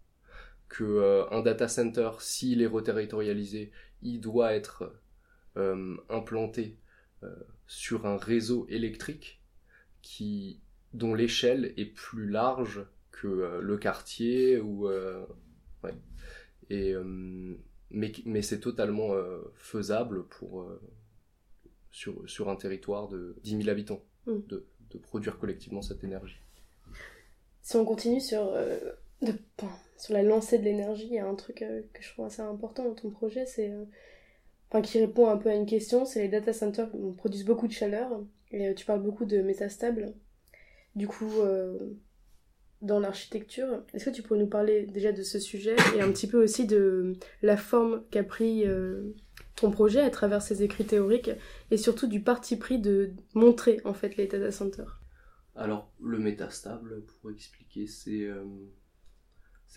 [0.70, 3.72] Que un data center, s'il est reterritorialisé,
[4.04, 4.94] il doit être
[6.10, 6.78] implanté
[7.24, 7.34] euh,
[7.66, 9.42] sur un réseau électrique
[10.04, 10.62] qui,
[10.94, 15.96] dont l'échelle est plus large que euh, le quartier ou ouais.
[16.70, 16.94] et
[17.90, 19.14] mais, mais c'est totalement
[19.56, 20.70] faisable pour
[21.90, 24.40] sur, sur un territoire de 10 000 habitants mm.
[24.48, 26.40] de, de, produire collectivement cette énergie.
[27.62, 28.52] Si on continue sur,
[29.22, 29.34] de,
[29.98, 32.86] sur la lancée de l'énergie, il y a un truc que je trouve assez important
[32.86, 33.74] dans ton projet, c'est
[34.70, 37.74] enfin qui répond un peu à une question, c'est les data centers produisent beaucoup de
[37.74, 38.22] chaleur.
[38.52, 40.14] Et euh, tu parles beaucoup de métastables.
[40.96, 41.78] Du coup, euh,
[42.82, 46.28] dans l'architecture, est-ce que tu pourrais nous parler déjà de ce sujet et un petit
[46.28, 49.16] peu aussi de la forme qu'a pris euh,
[49.56, 51.32] ton projet à travers ses écrits théoriques
[51.72, 55.02] et surtout du parti pris de montrer en fait les data centers?
[55.56, 58.30] Alors, le métastable, pour expliquer, c'est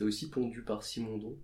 [0.02, 1.38] aussi pondu par Simondon.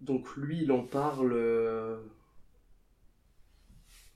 [0.00, 1.98] Donc lui, il en parle euh,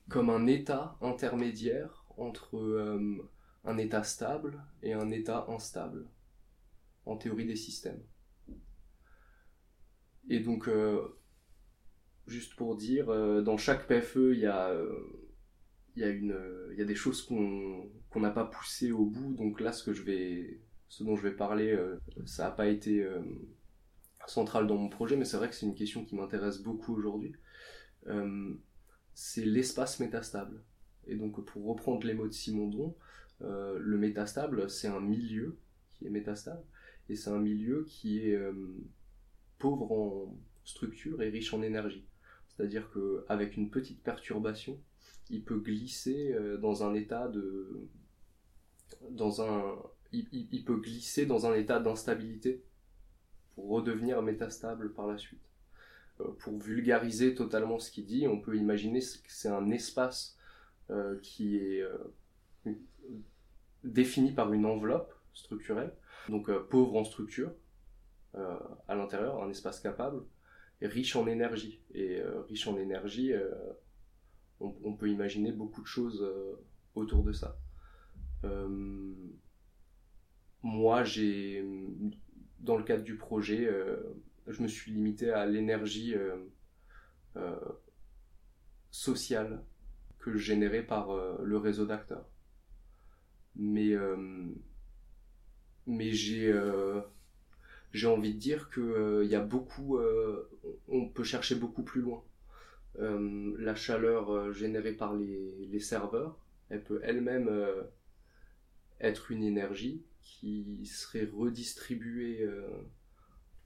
[0.09, 3.29] comme un état intermédiaire entre euh,
[3.65, 6.07] un état stable et un état instable,
[7.07, 8.03] en théorie des systèmes.
[10.29, 11.19] Et donc, euh,
[12.27, 13.07] juste pour dire,
[13.43, 14.75] dans chaque PFE, il y a,
[15.97, 19.35] des choses qu'on n'a pas poussées au bout.
[19.35, 21.77] Donc là, ce, ce dont je vais parler,
[22.27, 23.05] ça n'a pas été
[24.27, 27.33] centrale dans mon projet, mais c'est vrai que c'est une question qui m'intéresse beaucoup aujourd'hui.
[28.07, 28.55] Euh,
[29.15, 30.63] c'est l'espace métastable.
[31.07, 32.97] Et donc, pour reprendre les mots de Simondon,
[33.43, 35.59] euh, le métastable, c'est un milieu
[35.93, 36.63] qui est métastable,
[37.09, 38.53] et c'est un milieu qui est euh,
[39.59, 42.07] pauvre en structure et riche en énergie.
[42.49, 44.81] C'est-à-dire qu'avec une petite perturbation,
[45.31, 47.89] il peut glisser dans un état de.
[49.11, 49.77] dans un.
[50.13, 52.63] il peut glisser dans un état d'instabilité
[53.69, 55.51] redevenir métastable par la suite.
[56.21, 60.37] Euh, pour vulgariser totalement ce qu'il dit, on peut imaginer que c'est un espace
[60.91, 62.73] euh, qui est euh,
[63.85, 65.93] défini par une enveloppe structurelle,
[66.29, 67.53] donc pauvre en structure,
[68.87, 70.23] à l'intérieur, un espace capable,
[70.83, 71.81] riche en énergie.
[71.95, 73.33] Et riche en énergie,
[74.61, 76.25] on, peut imaginer beaucoup de choses
[76.95, 77.59] autour de ça.
[80.63, 81.65] moi, j'ai,
[82.61, 83.69] dans le cadre du projet,
[84.47, 86.15] je me suis limité à l'énergie
[88.91, 89.63] sociale
[90.19, 91.09] que générée par
[91.43, 92.27] le réseau d'acteurs.
[93.57, 94.17] Mais euh,
[95.87, 97.01] mais j'ai euh,
[97.93, 99.99] j'ai envie de dire que il euh, y a beaucoup
[100.89, 102.23] on peut chercher beaucoup plus loin.
[102.99, 106.39] La chaleur générée par les, les, serveurs
[106.69, 107.49] elle peut elle-même
[109.01, 112.49] être une énergie qui serait redistribuée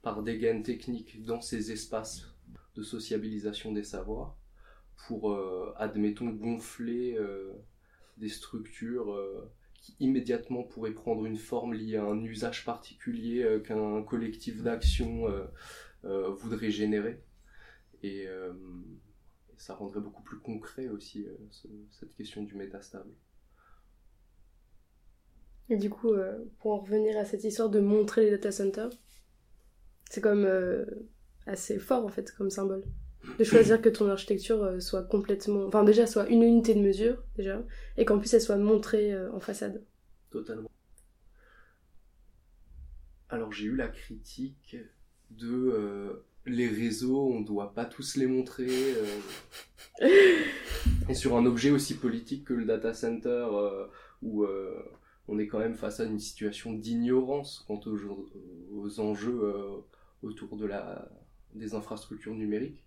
[0.01, 2.33] par des gaines techniques dans ces espaces
[2.75, 4.37] de sociabilisation des savoirs
[5.07, 5.37] pour,
[5.77, 7.17] admettons, gonfler
[8.17, 9.15] des structures
[9.99, 15.45] immédiatement pourrait prendre une forme liée à un usage particulier euh, qu'un collectif d'action euh,
[16.05, 17.21] euh, voudrait générer.
[18.03, 18.27] Et,
[19.57, 21.25] ça rendrait beaucoup plus concret aussi
[21.89, 23.09] cette question du métastable.
[25.69, 26.13] Et du coup,
[26.59, 28.91] pour en revenir à cette histoire de montrer les data centers,
[30.09, 30.47] c'est comme
[31.47, 32.83] assez fort en fait comme symbole
[33.39, 37.23] de choisir que ton architecture euh, soit complètement, enfin déjà soit une unité de mesure
[37.35, 37.63] déjà,
[37.97, 39.83] et qu'en plus elle soit montrée euh, en façade.
[40.29, 40.69] Totalement.
[43.29, 44.77] Alors j'ai eu la critique
[45.31, 48.69] de euh, les réseaux, on doit pas tous les montrer.
[51.09, 53.47] et sur un objet aussi politique que le data center,
[54.21, 54.45] où
[55.27, 57.97] on est quand même face à une situation d'ignorance quant aux,
[58.71, 59.83] aux enjeux
[60.21, 61.09] autour de la,
[61.55, 62.85] des infrastructures numériques.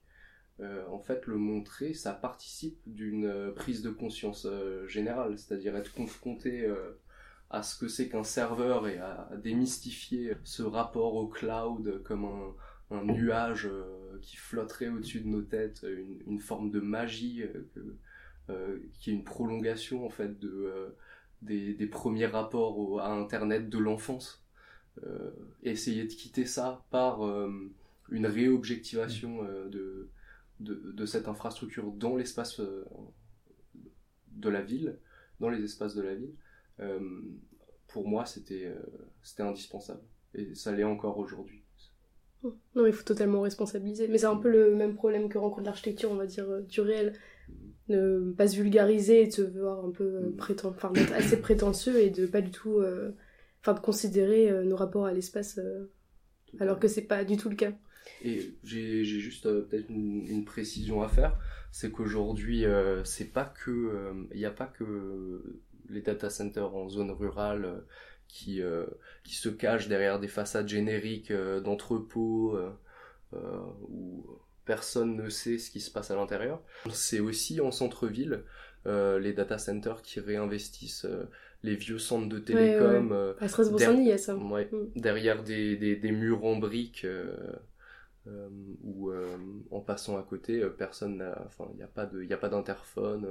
[0.60, 5.76] Euh, en fait, le montrer, ça participe d'une euh, prise de conscience euh, générale, c'est-à-dire
[5.76, 6.68] être confronté
[7.50, 12.26] à ce que c'est qu'un serveur et à, démystifier ce rapport au cloud comme
[12.90, 13.68] un, nuage
[14.22, 15.86] qui flotterait au-dessus de nos têtes,
[16.26, 17.44] une, forme de magie
[18.94, 20.94] qui est une prolongation en fait de,
[21.42, 24.44] des, premiers rapports à Internet de l'enfance.
[25.62, 27.22] essayer de quitter ça par
[28.10, 30.10] une réobjectivation de
[30.60, 32.84] de, cette infrastructure dans l'espace euh,
[34.32, 34.98] de la ville,
[35.40, 36.34] dans les espaces de la ville,
[36.80, 37.00] euh,
[37.88, 38.82] pour moi, c'était euh,
[39.22, 40.02] c'était indispensable.
[40.34, 41.62] Et ça l'est encore aujourd'hui.
[42.42, 42.54] Oh.
[42.74, 44.08] Non, il faut totalement responsabiliser.
[44.08, 47.14] Mais c'est un peu le même problème que rencontre l'architecture, on va dire, du réel.
[47.88, 50.70] Ne pas se vulgariser et de se voir un peu prétend...
[50.70, 52.82] enfin, d'être assez prétentieux et de pas du tout.
[53.60, 55.58] Enfin, de considérer nos rapports à l'espace
[56.60, 57.72] alors que c'est pas du tout le cas.
[58.22, 61.38] Et j'ai juste euh, peut-être une, précision à faire,
[61.72, 63.70] c'est qu'aujourd'hui, euh, c'est pas que,
[64.30, 67.84] il euh, n'y a pas que les data centers en zone rurale
[68.26, 68.60] qui,
[69.24, 72.58] qui se cachent derrière des façades génériques d'entrepôts
[73.32, 74.26] où
[74.68, 76.62] personne ne sait ce qui se passe à l'intérieur.
[76.92, 78.44] C'est aussi en centre-ville
[78.86, 81.06] les data centers qui réinvestissent
[81.62, 83.34] les vieux centres de télécom.
[83.40, 84.36] à Strasbourg-Saint-Denis, ça.
[84.36, 85.00] Ouais, mm.
[85.00, 87.04] Derrière des, des, des, murs en briques
[88.28, 88.48] euh,
[88.82, 89.36] où euh,
[89.70, 92.36] en passant à côté, euh, personne n'a, enfin, il n'y a pas de, il a
[92.36, 93.26] pas d'interphone,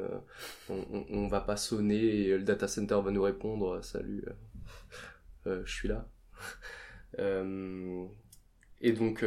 [0.70, 4.24] on, on, va pas sonner et le data center va nous répondre, salut,
[5.46, 6.08] je suis là.
[8.82, 9.26] et donc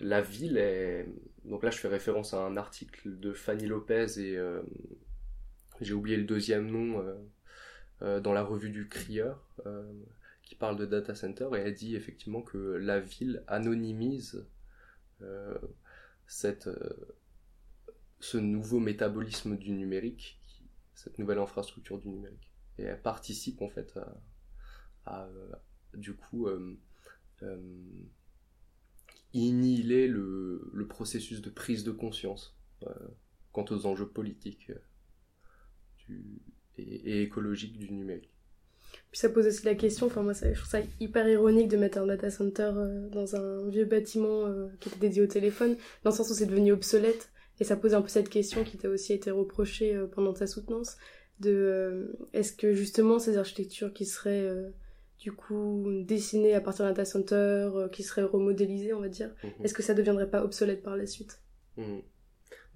[0.00, 1.06] la ville est,
[1.44, 4.38] donc là je fais référence à un article de Fanny Lopez et
[5.80, 7.04] j'ai oublié le deuxième nom
[8.00, 9.46] dans la revue du Crieur
[10.42, 14.44] qui parle de data center et elle dit effectivement que la ville anonymise
[15.22, 15.58] euh,
[16.26, 17.16] cette, euh,
[18.20, 20.40] ce nouveau métabolisme du numérique,
[20.94, 22.50] cette nouvelle infrastructure du numérique.
[22.78, 23.98] Et elle participe en fait
[25.06, 25.52] à, euh,
[25.94, 26.48] du coup
[29.34, 32.56] inhiler le, processus de prise de conscience
[33.52, 34.70] quant aux enjeux politiques
[36.78, 38.30] et, écologiques du numérique.
[39.10, 41.98] Puis ça pose aussi la question, enfin moi je trouve ça hyper ironique de mettre
[41.98, 46.10] un data center euh, dans un vieux bâtiment euh, qui était dédié au téléphone, dans
[46.10, 47.30] le sens où c'est devenu obsolète.
[47.60, 50.46] Et ça pose un peu cette question qui t'a aussi été reprochée euh, pendant ta
[50.46, 50.96] soutenance,
[51.40, 54.48] de est-ce que justement ces architectures qui seraient
[55.24, 55.88] du coup
[56.54, 59.64] à partir d'un data center, qui seraient remodélisées on va dire, mhm.
[59.64, 61.40] est-ce que ça deviendrait pas obsolète par la suite?
[61.78, 62.02] Mhm.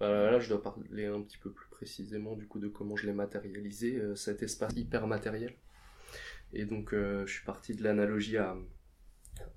[0.01, 3.07] bah, Là je dois parler un petit peu plus précisément du coup de comment je
[3.07, 5.55] l'ai matérialisé, cet espace hyper matériel.
[6.53, 8.57] Et donc, euh, je suis parti de l'analogie à,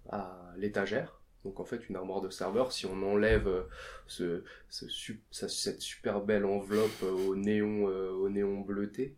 [0.09, 1.21] à l'étagère.
[1.43, 3.63] Donc, en fait, une armoire de serveur, si on enlève euh,
[4.05, 9.15] ce, ce, cette super belle enveloppe au néon, euh, au néon bleuté,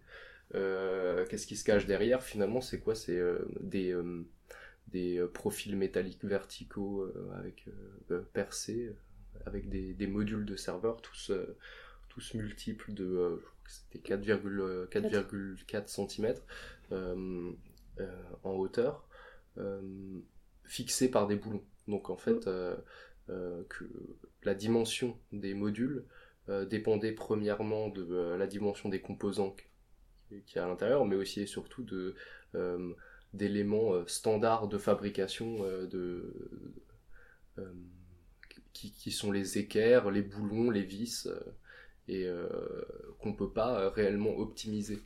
[0.54, 2.96] qu'est-ce qui se cache derrière Finalement, c'est quoi?
[2.96, 3.20] C'est
[3.60, 3.96] des,
[4.88, 7.66] des profils métalliques verticaux avec
[8.34, 8.94] percés,
[9.46, 11.32] avec des, des, modules de serveurs, tous,
[12.10, 16.36] tous multiples de c'était 4,4 cm
[18.44, 19.08] en hauteur,
[20.66, 21.64] fixés par des boulons.
[21.88, 22.76] Donc en fait, mm.
[23.70, 23.86] que
[24.44, 26.04] la dimension des modules
[26.70, 29.56] dépendait premièrement de la dimension des composants
[30.46, 32.16] qui est à l'intérieur, mais aussi et surtout de
[32.56, 32.94] euh,
[33.34, 36.34] d'éléments euh, standards de fabrication euh, de
[38.74, 41.30] qui, qui, sont les équerres, les boulons, les vis
[42.08, 42.28] et
[43.20, 45.00] qu'on peut pas réellement optimiser.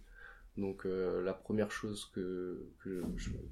[0.56, 2.66] Donc la première chose que,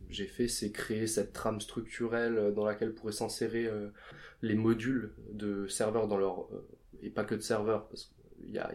[0.10, 3.70] j'ai fait, c'est créer cette trame structurelle dans laquelle pourraient s'insérer
[4.42, 6.48] les modules de serveurs dans leur
[7.02, 8.72] et pas que de serveurs parce qu'il y a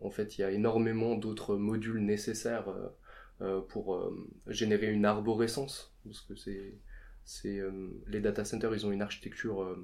[0.00, 2.88] en fait, il y a énormément d'autres modules nécessaires euh,
[3.42, 7.62] euh, pour euh, générer une arborescence, parce que c'est,
[8.06, 9.76] les data centers, ils ont une architecture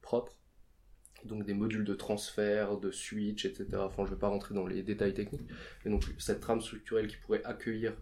[0.00, 0.38] propre,
[1.24, 3.66] donc des modules de transfert, de switch, etc.
[3.74, 5.48] Enfin, je ne vais pas rentrer dans les détails techniques.
[5.84, 7.96] Et donc, cette trame structurelle qui pourrait accueillir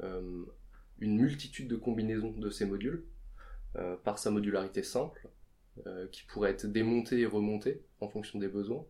[0.00, 3.04] une multitude de combinaisons de ces modules
[4.04, 5.28] par sa modularité simple,
[6.12, 8.86] qui pourrait être démontée et remontée en fonction des besoins.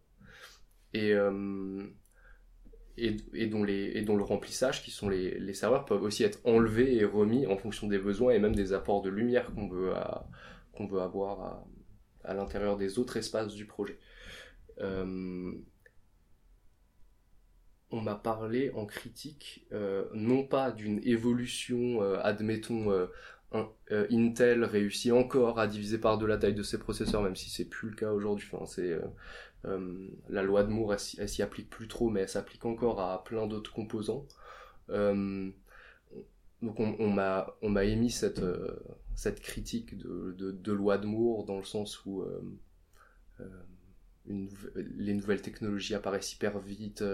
[2.99, 6.41] Et, dont les, et dont le remplissage, qui sont les, les, serveurs, peuvent aussi être
[6.45, 9.93] enlevés et remis en fonction des besoins et même des apports de lumière qu'on veut,
[10.81, 11.67] veut avoir à,
[12.27, 13.99] à l'intérieur des autres espaces du projet.
[14.81, 15.53] Euh,
[17.91, 23.09] on m'a parlé en critique, euh, non pas d'une évolution, euh, admettons,
[23.91, 27.65] Intel réussit encore à diviser par deux la taille de ses processeurs, même si c'est
[27.65, 28.49] plus le cas aujourd'hui.
[28.53, 28.99] Enfin, c'est
[29.65, 33.25] euh, la loi de Moore, elle, s'y applique plus trop, mais elle s'applique encore à
[33.25, 34.27] plein d'autres composants.
[34.91, 35.51] Euh,
[36.63, 38.79] donc on, m'a émis cette euh,
[39.43, 42.25] critique de, loi de Moore dans le sens où
[44.27, 47.05] les nouvelles technologies apparaissent hyper vite.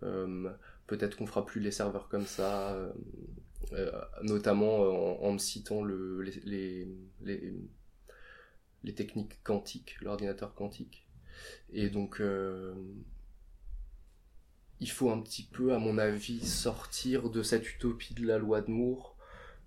[0.00, 2.78] Peut-être qu'on fera plus les serveurs comme ça,
[4.22, 6.88] notamment en, me citant le, les,
[7.22, 7.54] les,
[8.84, 11.05] les techniques quantiques, l'ordinateur quantique.
[11.72, 12.74] Et donc, euh,
[14.80, 18.60] il faut un petit peu, à mon avis, sortir de cette utopie de la loi
[18.60, 19.16] de Moore,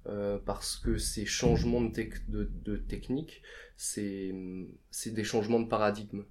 [0.08, 3.42] euh, parce que ces changements de, de, technique,
[3.76, 4.34] c'est
[5.08, 6.24] des changements de paradigme.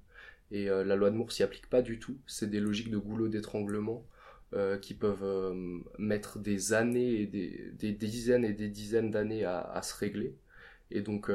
[0.51, 2.17] Et euh, la loi de Moore s'y applique pas du tout.
[2.27, 4.05] C'est des logiques de goulot d'étranglement
[4.81, 5.55] qui peuvent
[5.99, 10.35] mettre des années et des, des, dizaines et des dizaines d'années à, se régler.
[10.91, 11.31] Et donc,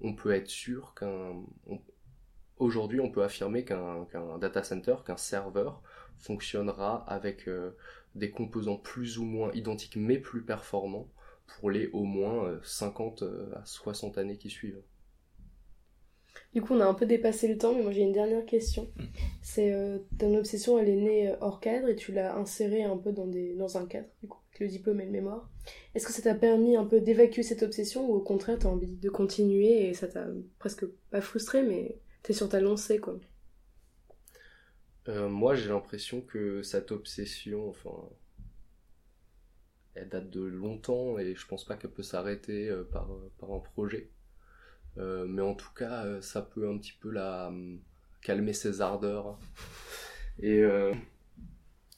[0.00, 1.34] on peut être sûr qu'un
[2.58, 4.06] Aujourd'hui, on peut affirmer qu'un
[4.40, 5.82] data center, qu'un serveur
[6.18, 7.72] fonctionnera avec euh,
[8.14, 11.08] des composants plus ou moins identiques mais plus performants
[11.46, 14.80] pour les au moins 50 euh, euh, à 60 années qui suivent.
[16.52, 18.88] Du coup, on a un peu dépassé le temps, mais moi j'ai une dernière question.
[18.96, 19.04] Mm.
[19.42, 23.26] C'est ton obsession, elle est née hors cadre et tu l'as insérée un peu dans,
[23.26, 25.50] des, dans un cadre, du coup, avec le diplôme et le mémoire.
[25.94, 28.96] Est-ce que ça t'a permis un peu d'évacuer cette obsession ou au contraire t'as envie
[28.96, 30.26] de continuer et ça t'a
[30.58, 33.20] presque pas frustré, mais T'es sur ta lancée, quoi.
[35.08, 38.08] Euh, moi, j'ai l'impression que cette obsession, enfin,
[39.94, 43.08] elle date de longtemps et je pense pas qu'elle peut s'arrêter euh, par,
[43.38, 44.08] par un projet.
[44.96, 47.52] Euh, mais en tout cas, ça peut un petit peu la
[48.22, 49.38] calmer ses ardeurs
[50.38, 50.64] et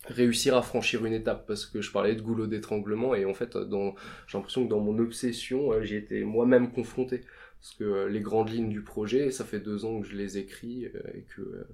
[0.06, 3.52] réussir à franchir une étape parce que je parlais de goulot d'étranglement et en fait,
[3.52, 7.22] j'ai l'impression que dans mon obsession, j'ai été moi-même confronté
[7.66, 10.38] parce que euh, les grandes lignes du projet, ça fait deux ans que je les
[10.38, 11.68] écris euh, et que euh,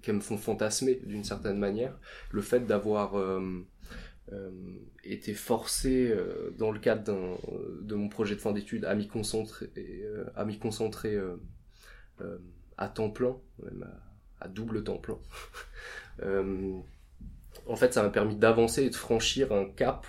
[0.00, 1.94] qu'elles me font fantasmer d'une certaine manière.
[2.30, 3.14] Le fait d'avoir
[5.02, 6.14] été forcé
[6.58, 7.38] dans le cadre
[7.80, 9.70] de mon projet de fin d'études à m'y concentrer,
[10.36, 11.18] à m'y concentrer
[12.76, 13.90] à temps plein, même
[14.40, 15.18] à, double temps plein.
[17.66, 20.06] en fait, ça m'a permis d'avancer et de franchir un cap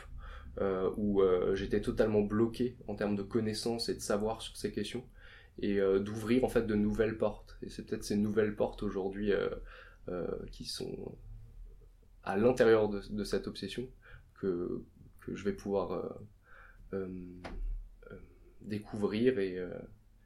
[0.98, 1.22] où
[1.54, 5.06] j'étais totalement bloqué en termes de connaissances et de savoir sur ces questions
[5.60, 7.58] et euh, d'ouvrir en fait de nouvelles portes.
[7.62, 9.50] Et c'est peut-être ces nouvelles portes aujourd'hui euh,
[10.10, 11.18] euh, qui sont
[12.24, 13.88] à l'intérieur de, cette obsession
[14.40, 14.84] que,
[15.22, 16.18] que je vais pouvoir
[18.62, 19.60] découvrir et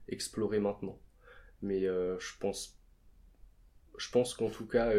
[0.08, 0.98] explorer maintenant.
[1.62, 2.80] Mais je pense,
[3.98, 4.94] je pense qu'en tout cas,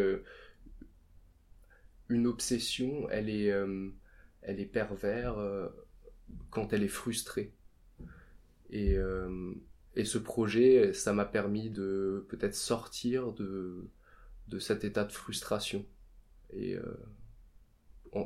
[2.10, 3.50] une obsession, elle est,
[4.42, 5.38] elle est pervers
[6.50, 7.54] quand elle est frustrée.
[8.68, 8.98] Et,
[9.96, 13.88] et ce projet, ça m'a permis de peut-être sortir de,
[14.48, 15.84] de cet état de frustration.
[16.52, 16.82] Et euh,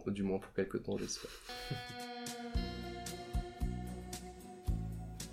[0.09, 1.31] du moins pour quelques temps, j'espère.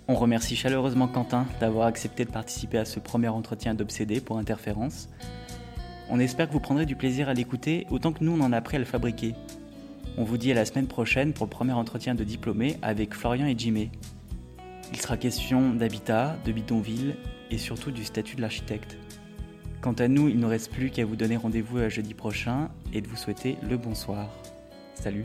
[0.08, 5.08] On remercie chaleureusement Quentin d'avoir accepté de participer à ce premier entretien d'Obsédé pour Interférence.
[6.10, 8.58] On espère que vous prendrez du plaisir à l'écouter autant que nous on en a
[8.58, 9.34] appris à le fabriquer.
[10.18, 13.46] On vous dit à la semaine prochaine pour le premier entretien de diplômé avec Florian
[13.46, 13.90] et Jimé.
[14.92, 17.16] Il sera question d'habitat, de bidonville
[17.50, 18.98] et surtout du statut de l'architecte.
[19.80, 23.00] Quant à nous, il ne reste plus qu'à vous donner rendez-vous à jeudi prochain et
[23.00, 24.28] de vous souhaiter le bonsoir.
[24.94, 25.24] Salut